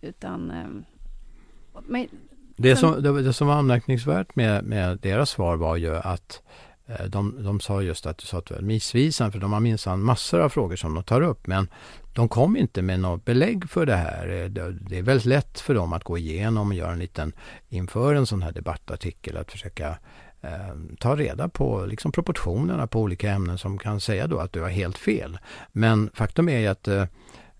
utan... 0.00 0.50
Eh, 0.50 0.66
men, 1.86 2.08
det, 2.56 2.76
som, 2.76 3.02
det, 3.02 3.22
det, 3.22 3.32
som 3.32 3.46
var 3.46 3.54
anmärkningsvärt 3.54 4.36
med, 4.36 4.64
med 4.64 4.98
deras 4.98 5.30
svar 5.30 5.56
var 5.56 5.76
ju 5.76 5.96
att 5.96 6.42
eh, 6.86 7.04
de, 7.04 7.44
de 7.44 7.60
sa 7.60 7.82
just 7.82 8.06
att 8.06 8.18
du 8.18 8.26
sa 8.26 8.38
att 8.38 8.46
det 8.46 8.54
var 8.54 8.62
missvisande 8.62 9.32
för 9.32 9.38
de 9.38 9.52
har 9.52 9.60
minsann 9.60 10.02
massor 10.02 10.40
av 10.40 10.48
frågor 10.48 10.76
som 10.76 10.94
de 10.94 11.04
tar 11.04 11.20
upp 11.20 11.46
men 11.46 11.68
de 12.14 12.28
kom 12.28 12.56
inte 12.56 12.82
med 12.82 13.00
något 13.00 13.24
belägg 13.24 13.70
för 13.70 13.86
det 13.86 13.96
här. 13.96 14.28
Eh, 14.28 14.48
det, 14.48 14.98
är 14.98 15.02
väldigt 15.02 15.26
lätt 15.26 15.60
för 15.60 15.74
dem 15.74 15.92
att 15.92 16.04
gå 16.04 16.18
igenom 16.18 16.68
och 16.68 16.74
göra 16.74 16.92
en 16.92 16.98
liten 16.98 17.32
inför 17.68 18.14
en 18.14 18.26
sån 18.26 18.42
här 18.42 18.52
debattartikel 18.52 19.36
att 19.36 19.52
försöka 19.52 19.98
Eh, 20.44 20.74
ta 20.98 21.16
reda 21.16 21.48
på 21.48 21.86
liksom 21.86 22.12
proportionerna 22.12 22.86
på 22.86 23.00
olika 23.00 23.30
ämnen 23.30 23.58
som 23.58 23.78
kan 23.78 24.00
säga 24.00 24.26
då 24.26 24.38
att 24.38 24.52
du 24.52 24.60
har 24.60 24.68
helt 24.68 24.98
fel. 24.98 25.38
Men 25.72 26.10
faktum 26.14 26.48
är 26.48 26.58
ju 26.58 26.66
att 26.66 26.88
eh, 26.88 27.06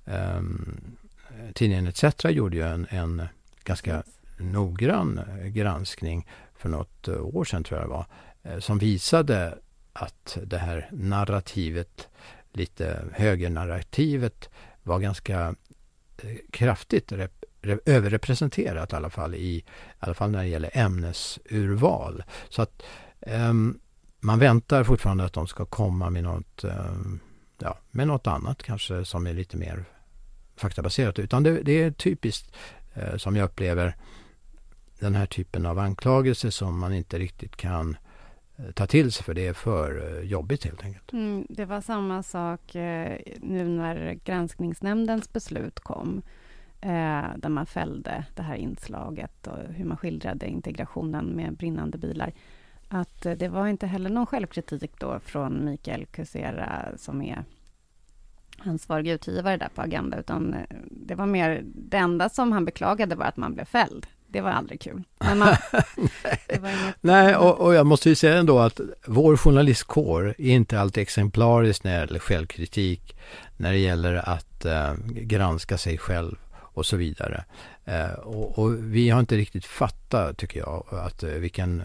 eh, 0.05 0.43
tidningen 1.55 1.87
ETC 1.87 2.25
gjorde 2.25 2.57
ju 2.57 2.63
en, 2.63 2.87
en 2.91 3.23
ganska 3.65 4.03
noggrann 4.39 5.21
granskning 5.45 6.27
för 6.55 6.69
något 6.69 7.09
eh, 7.09 7.21
år 7.21 7.45
sedan 7.45 7.65
tror 7.65 7.81
jag 7.81 7.89
det 7.89 7.93
var, 7.93 8.07
eh, 8.43 8.59
som 8.59 8.79
visade 8.79 9.59
att 9.93 10.39
det 10.43 10.59
här 10.59 10.89
narrativet, 10.93 12.09
lite 12.53 13.05
högernarrativet, 13.13 14.51
var 14.83 14.99
ganska 14.99 15.55
kraftigt 16.51 17.13
rep 17.13 17.45
överrepresenterat 17.87 18.93
i 18.93 18.97
alla 18.97 19.11
fall 19.11 19.35
i, 19.35 19.39
i 19.39 19.65
alla 19.99 20.15
fall 20.15 20.31
när 20.31 20.39
det 20.39 20.49
gäller 20.49 20.71
ämnesurval. 20.73 22.23
Så 22.49 22.63
att 22.63 22.83
um, 23.27 23.81
man 24.21 24.39
väntar 24.39 24.85
fortfarande 24.85 25.25
att 25.25 25.33
de 25.33 25.47
ska 25.47 25.65
komma 25.65 26.11
med 26.11 26.23
något, 26.23 26.65
um, 26.65 27.21
ja, 27.59 27.79
med 27.91 28.07
något 28.07 28.27
annat 28.27 28.63
kanske 28.63 29.05
som 29.05 29.27
är 29.27 29.33
lite 29.33 29.57
mer 29.57 29.85
faktabaserat. 30.57 31.19
Utan 31.19 31.43
det, 31.43 31.63
det 31.63 31.83
är 31.83 31.91
typiskt 31.91 32.57
uh, 32.97 33.17
som 33.17 33.37
jag 33.37 33.45
upplever 33.45 33.97
den 34.99 35.15
här 35.15 35.27
typen 35.27 35.67
av 35.67 35.79
anklagelser 35.79 36.51
som 36.51 36.79
man 36.79 36.95
inte 36.95 37.19
riktigt 37.19 37.57
kan 37.57 37.97
eh, 38.57 38.71
ta 38.71 38.87
till 38.87 39.13
sig 39.13 39.25
för 39.25 39.35
det 39.35 39.47
är 39.47 39.53
för 39.53 40.17
eh, 40.19 40.29
jobbigt 40.29 40.65
helt 40.65 40.85
enkelt. 40.85 41.13
Mm, 41.13 41.47
det 41.49 41.65
var 41.65 41.81
samma 41.81 42.23
sak 42.23 42.61
nu 43.41 43.69
när 43.69 44.19
granskningsnämndens 44.25 45.33
beslut 45.33 45.81
kom 45.81 46.23
eh, 46.85 47.37
där 47.37 47.49
man 47.49 47.67
fällde 47.67 48.25
det 48.35 48.43
här 48.43 48.55
inslaget 48.55 49.47
och 49.47 49.59
hur 49.75 49.85
man 49.85 49.97
skildrade 49.97 50.47
integrationen 50.47 51.27
med 51.27 51.57
brinnande 51.57 51.99
bilar. 51.99 52.33
Att 52.89 53.27
eh, 53.27 53.33
det 53.33 53.49
var 53.49 53.67
inte 53.67 53.87
heller 53.87 54.11
någon 54.11 54.27
självkritik 54.27 55.01
då 55.01 55.21
från 55.21 55.65
Mikael 55.65 56.07
Kusera 56.07 56.89
som 56.97 57.23
är 57.23 57.45
ansvarig 58.59 59.09
utgivare 59.09 59.57
där 59.57 59.69
på 59.75 59.83
Agenda, 59.83 60.19
utan 60.19 60.55
eh, 60.55 60.77
det 60.91 61.15
var 61.15 61.27
mer, 61.27 61.63
det 61.65 61.97
enda 61.97 62.29
som 62.29 62.53
han 62.53 62.65
beklagade 62.65 63.15
var 63.15 63.27
att 63.27 63.37
man 63.37 63.55
blev 63.55 63.65
fälld. 63.65 64.07
Det 64.27 64.41
var 64.41 64.51
aldrig 64.51 64.81
kul. 64.81 65.03
Man, 65.19 65.39
Nej, 66.61 66.75
Nej 67.01 67.37
och, 67.37 67.61
och, 67.61 67.75
jag 67.75 67.87
måste 67.87 68.09
ju 68.09 68.15
säga 68.15 68.37
ändå 68.37 68.59
att 68.59 68.81
vår 69.07 69.37
journalistkår 69.37 70.35
är 70.39 70.55
inte 70.55 70.81
alltid 70.81 71.03
exemplarisk 71.03 71.85
när 71.85 71.93
det 71.93 72.01
gäller 72.01 72.19
självkritik, 72.19 73.17
när 73.57 73.73
det 73.73 73.79
gäller 73.79 74.29
att 74.29 74.67
uh, 74.67 74.95
granska 75.07 75.79
sig 75.79 75.99
själv 75.99 76.37
och 76.75 76.87
så 76.87 76.97
vidare. 76.97 77.45
Eh, 77.85 78.13
och, 78.13 78.59
och, 78.59 78.75
vi 78.79 79.11
har 79.11 79.21
inte 79.21 79.37
riktigt 79.37 79.65
fattat, 79.65 80.37
tycker 80.37 80.61
jag, 80.61 80.87
att 80.91 81.23
eh, 81.23 81.31
vilken, 81.31 81.83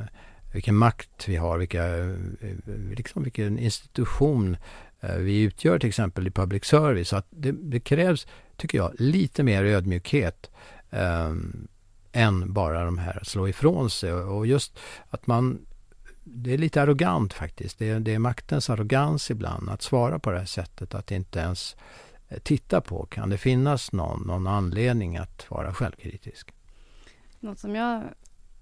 vilken 0.54 0.76
makt 0.76 1.28
vi 1.28 1.36
har, 1.36 1.58
vilka, 1.58 1.98
eh, 1.98 2.16
liksom 2.96 3.24
vilken 3.24 3.60
institution 3.60 4.58
vi 5.18 5.42
utgör 5.42 5.80
till 5.80 5.90
exempel 5.90 6.28
i 6.28 6.32
public 6.32 6.66
service. 6.66 7.14
Att 7.14 7.28
det, 7.30 7.52
det 7.52 7.80
krävs, 7.80 8.28
tycker 8.58 8.78
jag, 8.78 8.92
lite 8.98 9.44
mer 9.44 9.64
ödmjukhet 9.64 10.50
eh, 10.90 11.34
än 12.12 12.54
bara 12.54 12.86
de 12.86 12.98
här 12.98 13.20
slå 13.24 13.48
ifrån 13.48 13.90
sig. 13.90 14.14
Och 14.14 14.48
just 14.48 14.80
att 15.10 15.28
man 15.28 15.66
det 16.34 16.54
är 16.54 16.58
lite 16.58 16.82
arrogant 16.82 17.34
faktiskt. 17.34 17.80
Det 17.80 17.90
är, 17.90 18.00
det 18.00 18.14
är 18.14 18.20
maktens 18.20 18.70
arrogans 18.70 19.32
ibland 19.32 19.70
att 19.70 19.82
svara 19.82 20.20
på 20.20 20.32
det 20.32 20.38
här 20.38 20.46
sättet. 20.46 20.96
Att 20.96 21.12
inte 21.12 21.40
ens 21.40 21.76
titta 22.43 22.82
på? 22.82 23.05
Kan 23.05 23.30
det 23.30 23.38
finnas 23.38 23.91
någon, 23.91 24.27
någon 24.27 24.47
anledning 24.47 25.17
att 25.17 25.51
vara 25.51 25.73
självkritisk? 25.73 26.53
Något 27.39 27.59
som 27.59 27.75
jag 27.75 28.03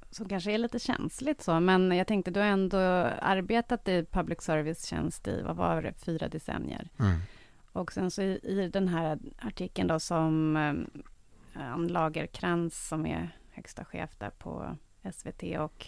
som 0.09 0.30
kanske 0.30 0.51
är 0.51 0.57
lite 0.57 0.80
känsligt 0.80 1.41
så, 1.41 1.59
men 1.59 1.91
jag 1.91 2.07
tänkte 2.07 2.32
du 2.32 2.39
har 2.39 2.47
ändå 2.47 2.78
arbetat 3.22 3.88
i 3.88 4.05
public 4.11 4.41
service-tjänst 4.41 5.28
i, 5.28 5.41
vad 5.41 5.55
var 5.55 5.82
det, 5.82 5.93
fyra 5.93 6.28
decennier. 6.28 6.89
Mm. 6.99 7.20
Och 7.72 7.91
sen 7.91 8.11
så 8.11 8.22
i, 8.22 8.39
i, 8.43 8.70
den 8.74 8.88
här 8.88 9.20
artikeln 9.38 9.88
då 9.88 9.99
som 9.99 10.57
eh, 10.57 11.74
Ann 11.74 11.88
Lagerkrans 11.88 12.88
som 12.88 13.05
är 13.05 13.38
högsta 13.51 13.86
chef 13.86 14.09
där 14.18 14.30
på 14.30 14.76
SVT 15.13 15.43
och, 15.59 15.88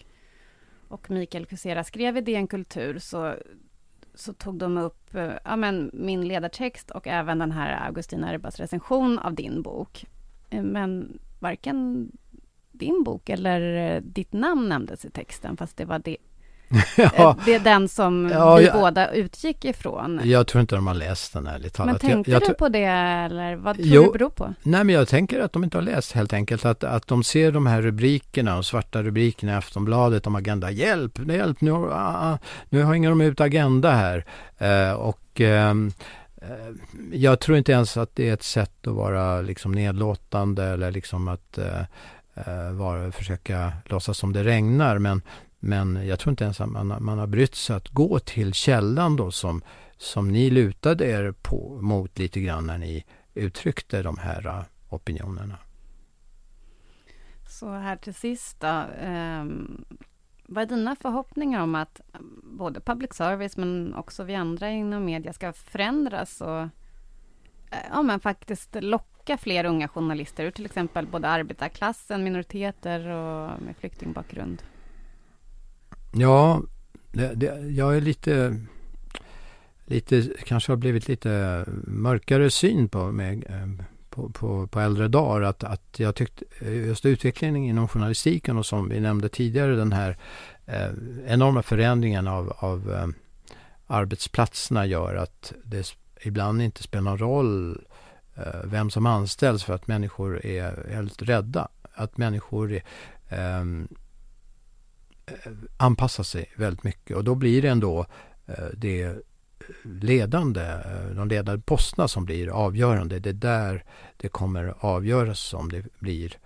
och 0.87 1.11
Mikael 1.11 1.45
Kusera 1.45 1.83
skrev 1.83 2.17
i 2.17 2.21
DN 2.21 2.47
Kultur 2.47 2.99
så 2.99 3.35
så 4.19 4.33
tog 4.33 4.55
de 4.55 4.77
upp 4.77 5.15
eh, 5.15 5.33
ja, 5.43 5.55
men 5.55 5.91
min 5.93 6.27
ledartext 6.27 6.91
och 6.91 7.07
även 7.07 7.39
den 7.39 7.51
här 7.51 7.87
Augustina 7.87 8.33
Erbas 8.33 8.59
recension 8.59 9.19
av 9.19 9.33
din 9.33 9.61
bok. 9.61 10.05
Eh, 10.49 10.63
men 10.63 11.19
varken 11.39 12.11
din 12.71 13.03
bok 13.03 13.29
eller 13.29 13.61
eh, 13.95 14.01
ditt 14.01 14.33
namn 14.33 14.69
nämndes 14.69 15.05
i 15.05 15.09
texten, 15.09 15.57
fast 15.57 15.77
det 15.77 15.85
var 15.85 15.99
det, 15.99 16.17
ja. 16.97 17.37
Det 17.45 17.53
är 17.55 17.59
den 17.59 17.89
som 17.89 18.29
ja, 18.33 18.55
vi 18.55 18.65
jag, 18.65 18.73
båda 18.73 19.11
utgick 19.11 19.65
ifrån. 19.65 20.21
Jag 20.23 20.47
tror 20.47 20.61
inte 20.61 20.75
de 20.75 20.87
har 20.87 20.93
läst 20.93 21.33
den 21.33 21.47
ärligt 21.47 21.73
talat. 21.73 21.91
Men 21.91 22.11
tänkte 22.11 22.31
jag, 22.31 22.41
jag, 22.41 22.49
du 22.49 22.53
på 22.53 22.69
det 22.69 22.83
eller 22.83 23.55
vad 23.55 23.75
tror 23.75 23.87
jo, 23.87 24.03
du 24.03 24.11
beror 24.11 24.29
på? 24.29 24.53
Nej 24.63 24.83
men 24.83 24.95
jag 24.95 25.07
tänker 25.07 25.39
att 25.39 25.53
de 25.53 25.63
inte 25.63 25.77
har 25.77 25.81
läst 25.81 26.11
helt 26.11 26.33
enkelt. 26.33 26.65
Att, 26.65 26.83
att 26.83 27.07
de 27.07 27.23
ser 27.23 27.51
de 27.51 27.67
här 27.67 27.81
rubrikerna, 27.81 28.53
de 28.53 28.63
svarta 28.63 29.03
rubrikerna 29.03 29.51
i 29.51 29.55
Aftonbladet 29.55 30.27
om 30.27 30.35
Agenda. 30.35 30.71
Hjälp, 30.71 31.19
hjälp, 31.27 31.61
nu, 31.61 31.71
ah, 31.71 31.87
ah 31.93 32.37
nu 32.69 32.83
hänger 32.83 33.09
de 33.09 33.21
ut 33.21 33.41
Agenda 33.41 33.91
här. 33.91 34.25
Uh, 34.61 34.93
och 34.93 35.41
uh, 35.41 35.73
jag 37.11 37.39
tror 37.39 37.57
inte 37.57 37.71
ens 37.71 37.97
att 37.97 38.15
det 38.15 38.29
är 38.29 38.33
ett 38.33 38.43
sätt 38.43 38.87
att 38.87 38.93
vara 38.93 39.41
liksom 39.41 39.71
nedlåtande 39.71 40.65
eller 40.65 40.91
liksom 40.91 41.27
att 41.27 41.59
uh, 41.59 42.71
vara, 42.71 43.11
försöka 43.11 43.71
låtsas 43.85 44.17
som 44.17 44.33
det 44.33 44.43
regnar. 44.43 44.97
Men 44.97 45.21
men 45.59 46.07
jag 46.07 46.19
tror 46.19 46.31
inte 46.31 46.43
ens 46.43 46.61
att 46.61 46.69
man, 46.69 46.87
man 46.87 47.19
har 47.19 47.27
brytt 47.27 47.55
sig 47.55 47.75
att 47.75 47.89
gå 47.89 48.19
till 48.19 48.53
källan 48.53 49.15
då 49.15 49.31
som, 49.31 49.61
som 49.97 50.31
ni 50.31 50.49
lutade 50.49 51.05
er 51.05 51.31
på, 51.31 51.79
mot 51.81 52.19
lite 52.19 52.41
grann 52.41 52.67
när 52.67 52.77
ni 52.77 53.05
uttryckte 53.33 54.03
de 54.03 54.17
här 54.17 54.47
äh, 54.47 54.63
opinionerna. 54.89 55.57
Så 57.47 57.71
här 57.71 57.95
till 57.95 58.13
sist 58.13 58.59
då. 58.59 58.85
Um, 59.05 59.85
vad 60.45 60.63
är 60.63 60.67
dina 60.67 60.95
förhoppningar 60.95 61.61
om 61.61 61.75
att 61.75 61.99
äh, 62.13 62.19
både 62.43 62.79
public 62.79 63.13
service 63.13 63.57
men 63.57 63.93
också 63.93 64.23
vi 64.23 64.35
andra 64.35 64.69
inom 64.69 65.05
media 65.05 65.33
ska 65.33 65.53
förändras 65.53 66.41
och 66.41 66.61
äh, 66.61 66.67
ja, 67.91 68.01
men 68.01 68.19
faktiskt 68.19 68.75
locka 68.79 69.37
fler 69.37 69.65
unga 69.65 69.87
journalister 69.87 70.45
ur 70.45 70.51
till 70.51 70.65
exempel 70.65 71.07
både 71.07 71.29
arbetarklassen, 71.29 72.23
minoriteter 72.23 73.07
och 73.07 73.61
med 73.61 73.75
flyktingbakgrund? 73.79 74.63
Ja, 76.11 76.61
det, 77.11 77.33
det, 77.35 77.59
jag 77.59 77.97
är 77.97 78.01
lite, 78.01 78.59
lite, 79.85 80.29
kanske 80.45 80.71
har 80.71 80.77
blivit 80.77 81.07
lite 81.07 81.65
mörkare 81.87 82.51
syn 82.51 82.89
på, 82.89 83.11
med, 83.11 83.43
eh, 83.49 83.85
på, 84.09 84.29
på, 84.29 84.67
på 84.67 84.79
äldre 84.79 85.07
dagar. 85.07 85.41
Att, 85.41 85.63
att 85.63 85.99
jag 85.99 86.15
tyckte 86.15 86.45
eh, 86.59 86.87
just 86.87 87.05
utvecklingen 87.05 87.63
inom 87.63 87.87
journalistiken 87.87 88.57
och 88.57 88.65
som 88.65 88.89
vi 88.89 88.99
nämnde 88.99 89.29
tidigare 89.29 89.75
den 89.75 89.91
här 89.93 90.17
eh, 90.65 90.91
enorma 91.27 91.63
förändringen 91.63 92.27
av, 92.27 92.53
av 92.57 92.91
eh, 92.91 93.07
arbetsplatserna 93.87 94.85
gör 94.85 95.15
att 95.15 95.53
det 95.63 95.95
ibland 96.21 96.61
inte 96.61 96.83
spelar 96.83 97.03
någon 97.03 97.17
roll 97.17 97.81
eh, 98.35 98.61
vem 98.63 98.89
som 98.89 99.05
anställs 99.05 99.63
för 99.63 99.73
att 99.73 99.87
människor 99.87 100.45
är 100.45 100.93
helt 100.93 101.21
rädda. 101.21 101.67
Att 101.93 102.17
människor 102.17 102.73
är, 102.73 102.83
Eh, 103.29 103.65
Eh, 105.29 105.51
anpassa 105.77 106.23
sig 106.23 106.51
väldigt 106.55 106.83
mycket 106.83 107.17
och 107.17 107.23
då 107.23 107.35
blir 107.35 107.61
det 107.61 107.67
ändå 107.67 108.05
eh, 108.47 108.65
det 108.73 109.15
ledande, 109.83 110.61
eh, 110.61 111.15
de 111.15 111.27
ledande 111.27 111.61
posterna 111.65 112.07
som 112.07 112.25
blir 112.25 112.49
avgörande. 112.49 113.19
Det 113.19 113.29
är 113.29 113.33
där 113.33 113.83
det 114.17 114.29
kommer 114.29 114.73
avgöras 114.79 115.53
om 115.53 115.71
det 115.71 115.85
blir 115.99 116.37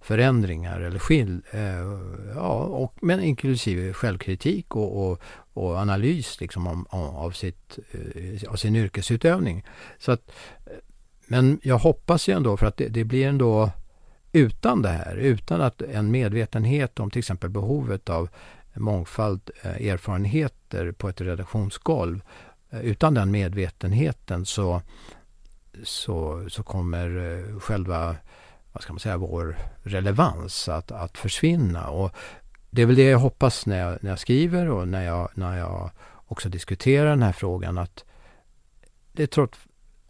förändringar 0.00 0.80
eller 0.80 0.98
skil, 0.98 1.42
ja, 2.34 2.52
och, 2.52 2.94
men 3.02 3.22
inklusive 3.22 3.92
självkritik 3.92 4.76
och, 4.76 5.10
och, 5.10 5.20
och 5.52 5.76
analys 5.76 6.40
liksom 6.40 6.66
om, 6.66 6.86
av, 6.90 7.30
sitt, 7.30 7.78
av 8.48 8.56
sin 8.56 8.76
yrkesutövning. 8.76 9.64
Så 9.98 10.12
att, 10.12 10.32
men 11.26 11.60
jag 11.62 11.78
hoppas 11.78 12.28
ju 12.28 12.36
ändå 12.36 12.56
för 12.56 12.66
att 12.66 12.76
det, 12.76 12.88
det 12.88 13.04
blir 13.04 13.26
ändå 13.26 13.70
utan 14.32 14.82
det 14.82 14.88
här, 14.88 15.16
utan 15.16 15.60
att 15.60 15.82
en 15.82 16.10
medvetenhet 16.10 17.00
om 17.00 17.10
till 17.10 17.18
exempel 17.18 17.50
behovet 17.50 18.08
av 18.08 18.28
mångfald 18.74 19.50
eh, 19.62 19.86
erfarenheter 19.86 20.92
på 20.92 21.08
ett 21.08 21.20
redaktionsgolv. 21.20 22.22
Eh, 22.70 22.80
utan 22.80 23.14
den 23.14 23.30
medvetenheten 23.30 24.46
så, 24.46 24.82
så, 25.82 26.46
så 26.50 26.62
kommer 26.62 27.38
eh, 27.38 27.60
själva 27.60 28.16
vad 28.72 28.82
ska 28.82 28.92
man 28.92 29.00
säga, 29.00 29.16
vår 29.16 29.56
relevans 29.82 30.68
att, 30.68 30.92
att 30.92 31.18
försvinna. 31.18 31.88
Och 31.88 32.12
det 32.70 32.82
är 32.82 32.86
väl 32.86 32.96
det 32.96 33.10
jag 33.10 33.18
hoppas 33.18 33.66
när 33.66 33.78
jag, 33.78 33.98
när 34.02 34.10
jag 34.10 34.18
skriver 34.18 34.70
och 34.70 34.88
när 34.88 35.04
jag, 35.04 35.28
när 35.34 35.58
jag 35.58 35.90
också 36.26 36.48
diskuterar 36.48 37.10
den 37.10 37.22
här 37.22 37.32
frågan 37.32 37.78
att 37.78 38.04
det 39.12 39.26
trots 39.26 39.58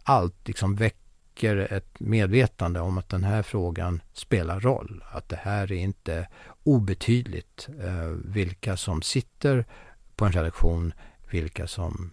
allt 0.03 0.47
liksom 0.47 0.75
väcker 0.75 1.02
väcker 1.33 1.73
ett 1.73 1.99
medvetande 1.99 2.79
om 2.79 2.97
att 2.97 3.09
den 3.09 3.23
här 3.23 3.43
frågan 3.43 4.01
spelar 4.13 4.59
roll. 4.59 5.03
Att 5.11 5.29
det 5.29 5.35
här 5.35 5.71
är 5.71 5.75
inte 5.75 6.27
obetydligt 6.63 7.69
eh, 7.79 8.07
vilka 8.25 8.77
som 8.77 9.01
sitter 9.01 9.65
på 10.15 10.25
en 10.25 10.31
redaktion, 10.31 10.93
vilka 11.31 11.67
som 11.67 12.11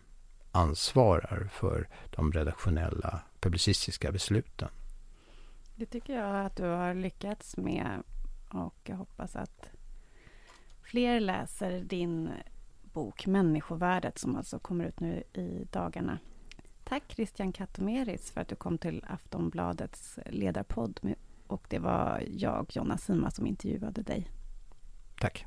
ansvarar 0.53 1.49
för 1.53 1.89
de 2.11 2.33
redaktionella 2.33 3.21
publicistiska 3.41 4.13
besluten. 4.13 4.69
Det 5.77 5.87
tycker 5.87 6.13
jag 6.15 6.47
att 6.47 6.57
du 6.57 6.65
har 6.65 6.95
lyckats 6.95 7.57
med 7.57 8.03
och 8.49 8.75
jag 8.85 8.97
hoppas 8.97 9.37
att 9.37 9.71
fler 10.83 11.21
läser 11.21 11.81
din 11.81 12.31
bok 12.93 13.27
Människovärdet 13.27 14.19
som 14.19 14.37
alltså 14.37 14.59
kommer 14.59 14.85
ut 14.85 15.01
nu 15.01 15.23
i 15.33 15.67
dagarna. 15.73 16.19
Tack 16.91 17.03
Christian 17.09 17.53
Katomeris 17.53 18.31
för 18.31 18.41
att 18.41 18.49
du 18.49 18.57
kom 18.57 18.79
till 18.79 19.05
Aftonbladets 19.09 20.19
ledarpodd 20.27 21.01
och 21.47 21.67
det 21.69 21.79
var 21.79 22.25
jag, 22.31 22.67
Jonna 22.71 22.99
Sima, 22.99 23.31
som 23.31 23.47
intervjuade 23.47 24.03
dig. 24.03 24.31
Tack. 25.21 25.47